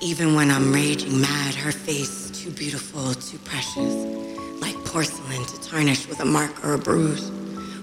Even 0.03 0.35
when 0.35 0.51
I'm 0.51 0.71
raging 0.71 1.23
mad, 1.23 1.55
her 1.55 1.73
face 1.73 2.31
too 2.33 2.51
beautiful, 2.51 3.15
too 3.15 3.39
precious, 3.39 3.95
like 4.61 4.75
porcelain 4.85 5.43
to 5.47 5.61
tarnish 5.63 6.07
with 6.07 6.21
a 6.21 6.27
mark 6.27 6.63
or 6.63 6.75
a 6.75 6.79
bruise. 6.79 7.31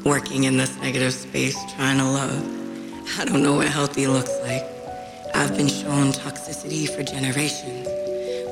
Working 0.04 0.44
in 0.44 0.58
this 0.58 0.78
negative 0.78 1.16
space, 1.16 1.58
trying 1.74 1.98
to 1.98 2.06
love. 2.06 3.20
I 3.20 3.26
don't 3.26 3.42
know 3.42 3.56
what 3.56 3.68
healthy 3.68 4.06
looks 4.06 4.40
like. 4.42 4.64
I've 5.34 5.58
been 5.58 5.70
shown 5.70 6.12
toxicity 6.12 6.88
for 6.88 7.02
generations, 7.02 7.88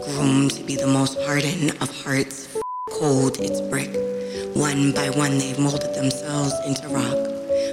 groomed 0.08 0.52
to 0.52 0.64
be 0.64 0.76
the 0.76 0.88
most 0.88 1.22
hardened 1.22 1.70
of 1.82 2.04
hearts. 2.04 2.58
Cold, 2.90 3.38
it's 3.40 3.62
brick. 3.62 3.92
One 4.56 4.92
by 4.92 5.10
one, 5.10 5.40
they've 5.40 5.58
molded 5.58 5.96
themselves 5.96 6.54
into 6.68 6.88
rock. 6.88 7.28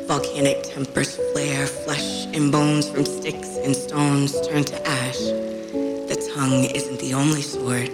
Volcanic 0.06 0.62
tempers 0.62 1.14
flare, 1.32 1.66
flesh 1.66 2.24
and 2.32 2.50
bones 2.50 2.88
from 2.88 3.04
sticks 3.04 3.58
and 3.58 3.76
stones 3.76 4.34
turn 4.48 4.64
to 4.64 4.88
ash. 4.88 5.18
The 5.18 6.30
tongue 6.34 6.64
isn't 6.64 6.98
the 6.98 7.12
only 7.12 7.42
sword. 7.42 7.90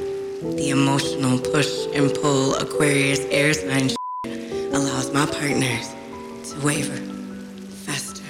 The 0.57 0.71
emotional 0.71 1.37
push 1.41 1.87
and 1.95 2.15
pull 2.15 2.55
Aquarius 2.55 3.21
air 3.31 3.53
sign 3.55 3.91
allows 4.73 5.13
my 5.13 5.27
partners 5.27 5.93
to 6.51 6.65
waver, 6.65 6.97
fester, 7.85 8.23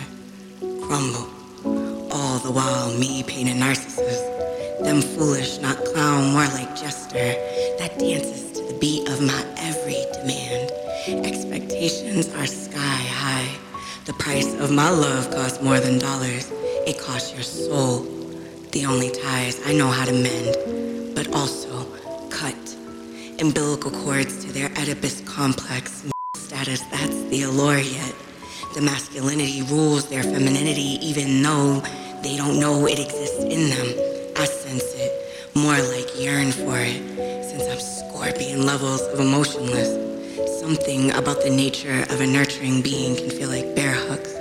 crumble. 0.81 1.29
All 2.11 2.39
the 2.39 2.51
while, 2.51 2.97
me 2.97 3.23
painted 3.23 3.59
narcissist, 3.59 4.83
them 4.83 5.03
foolish, 5.03 5.59
not 5.59 5.85
clown, 5.85 6.33
more 6.33 6.49
like 6.55 6.75
jester, 6.75 7.35
that 7.79 7.99
dances 7.99 8.53
to 8.53 8.63
the 8.73 8.79
beat 8.81 9.07
of 9.11 9.21
my. 9.21 9.56
Expectations 11.09 12.35
are 12.35 12.47
sky 12.47 12.81
high. 12.81 13.49
The 14.07 14.13
price 14.15 14.53
of 14.59 14.73
my 14.73 14.91
love 14.91 15.31
costs 15.31 15.63
more 15.63 15.79
than 15.79 16.01
dollars. 16.01 16.51
It 16.85 16.99
costs 16.99 17.33
your 17.33 17.45
soul. 17.45 18.01
The 18.73 18.87
only 18.87 19.11
ties 19.13 19.61
I 19.65 19.73
know 19.73 19.87
how 19.87 20.05
to 20.05 20.13
mend, 20.13 21.15
but 21.15 21.33
also 21.33 21.85
cut. 22.29 22.57
Umbilical 23.41 23.93
cords 23.93 24.45
to 24.45 24.53
their 24.53 24.69
Oedipus 24.71 25.21
complex. 25.21 26.11
Status, 26.35 26.81
that's 26.91 27.23
the 27.31 27.43
allure 27.43 27.79
yet. 27.79 28.15
The 28.75 28.83
masculinity 28.83 29.63
rules 29.63 30.09
their 30.09 30.25
femininity 30.25 30.99
even 31.07 31.41
though 31.41 31.85
they 32.25 32.37
don't 32.37 32.59
know 32.59 32.89
it 32.89 32.99
exists 32.99 33.45
in 33.45 33.71
them. 33.71 34.35
I 34.37 34.45
sense 34.45 34.93
it, 34.97 35.55
more 35.55 35.81
like 35.95 36.19
yearn 36.19 36.51
for 36.51 36.81
it, 36.81 37.45
since 37.45 37.63
I'm 37.69 37.79
scorpion 37.79 38.67
levels 38.67 39.03
of 39.03 39.21
emotionless. 39.21 40.06
Something 40.67 41.13
about 41.13 41.45
the 41.45 41.51
nature 41.51 42.05
of 42.11 42.21
a 42.21 42.27
nurturing 42.27 42.83
being 42.83 43.15
can 43.15 43.31
feel 43.31 43.49
like 43.49 43.77
bear 43.77 43.95
hugs, 43.95 44.35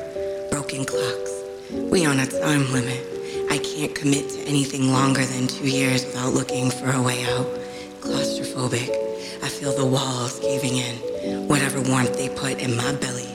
broken 0.49 0.83
clocks. 0.83 1.43
We 1.69 2.03
on 2.07 2.19
a 2.19 2.25
time 2.25 2.71
limit. 2.71 3.05
I 3.51 3.59
can't 3.59 3.93
commit 3.93 4.29
to 4.29 4.39
anything 4.39 4.91
longer 4.91 5.23
than 5.23 5.45
two 5.45 5.69
years 5.69 6.03
without 6.03 6.33
looking 6.33 6.71
for 6.71 6.89
a 6.89 6.99
way 6.99 7.23
out. 7.25 7.45
Claustrophobic. 8.01 8.89
I 9.43 9.49
feel 9.49 9.77
the 9.77 9.85
walls 9.85 10.39
caving 10.39 10.77
in. 10.77 11.47
Whatever 11.47 11.79
warmth 11.79 12.17
they 12.17 12.29
put 12.29 12.57
in 12.57 12.75
my 12.75 12.91
belly 12.93 13.29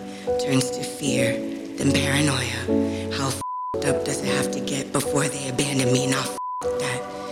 turns 0.45 0.69
to 0.73 0.83
fear, 0.83 1.35
then 1.77 1.93
paranoia. 1.93 3.15
How 3.17 3.29
up 3.89 4.05
does 4.05 4.21
it 4.21 4.35
have 4.35 4.51
to 4.51 4.59
get 4.59 4.93
before 4.93 5.29
they 5.29 5.49
abandon 5.49 5.93
me? 5.93 6.09
Now. 6.11 6.40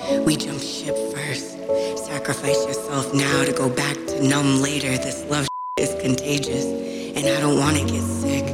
We 0.09 0.37
jump 0.37 0.61
ship 0.63 0.97
first. 1.15 1.59
Sacrifice 2.07 2.67
yourself 2.67 3.13
now 3.13 3.45
to 3.45 3.53
go 3.53 3.69
back 3.69 3.95
to 3.95 4.27
numb 4.27 4.63
later. 4.63 4.97
This 4.97 5.23
love 5.29 5.47
is 5.77 5.95
contagious, 6.01 6.65
and 6.65 7.29
I 7.29 7.41
don't 7.41 7.59
want 7.59 7.77
to 7.77 7.85
get 7.85 8.01
sick 8.01 8.45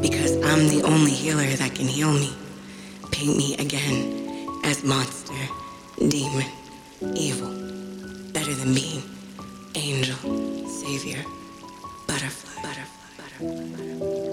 because 0.00 0.36
I'm 0.42 0.68
the 0.68 0.82
only 0.84 1.10
healer 1.10 1.44
that 1.44 1.74
can 1.74 1.86
heal 1.86 2.12
me. 2.12 2.32
Paint 3.10 3.36
me 3.36 3.54
again 3.56 4.48
as 4.64 4.82
monster, 4.84 5.34
demon, 5.98 6.46
evil, 7.14 7.50
better 8.32 8.54
than 8.54 8.72
being 8.74 9.02
angel, 9.74 10.16
savior, 10.66 11.22
butterfly, 12.06 12.62
butterfly, 12.62 13.08
butterfly, 13.18 13.76
butterfly. 13.76 14.31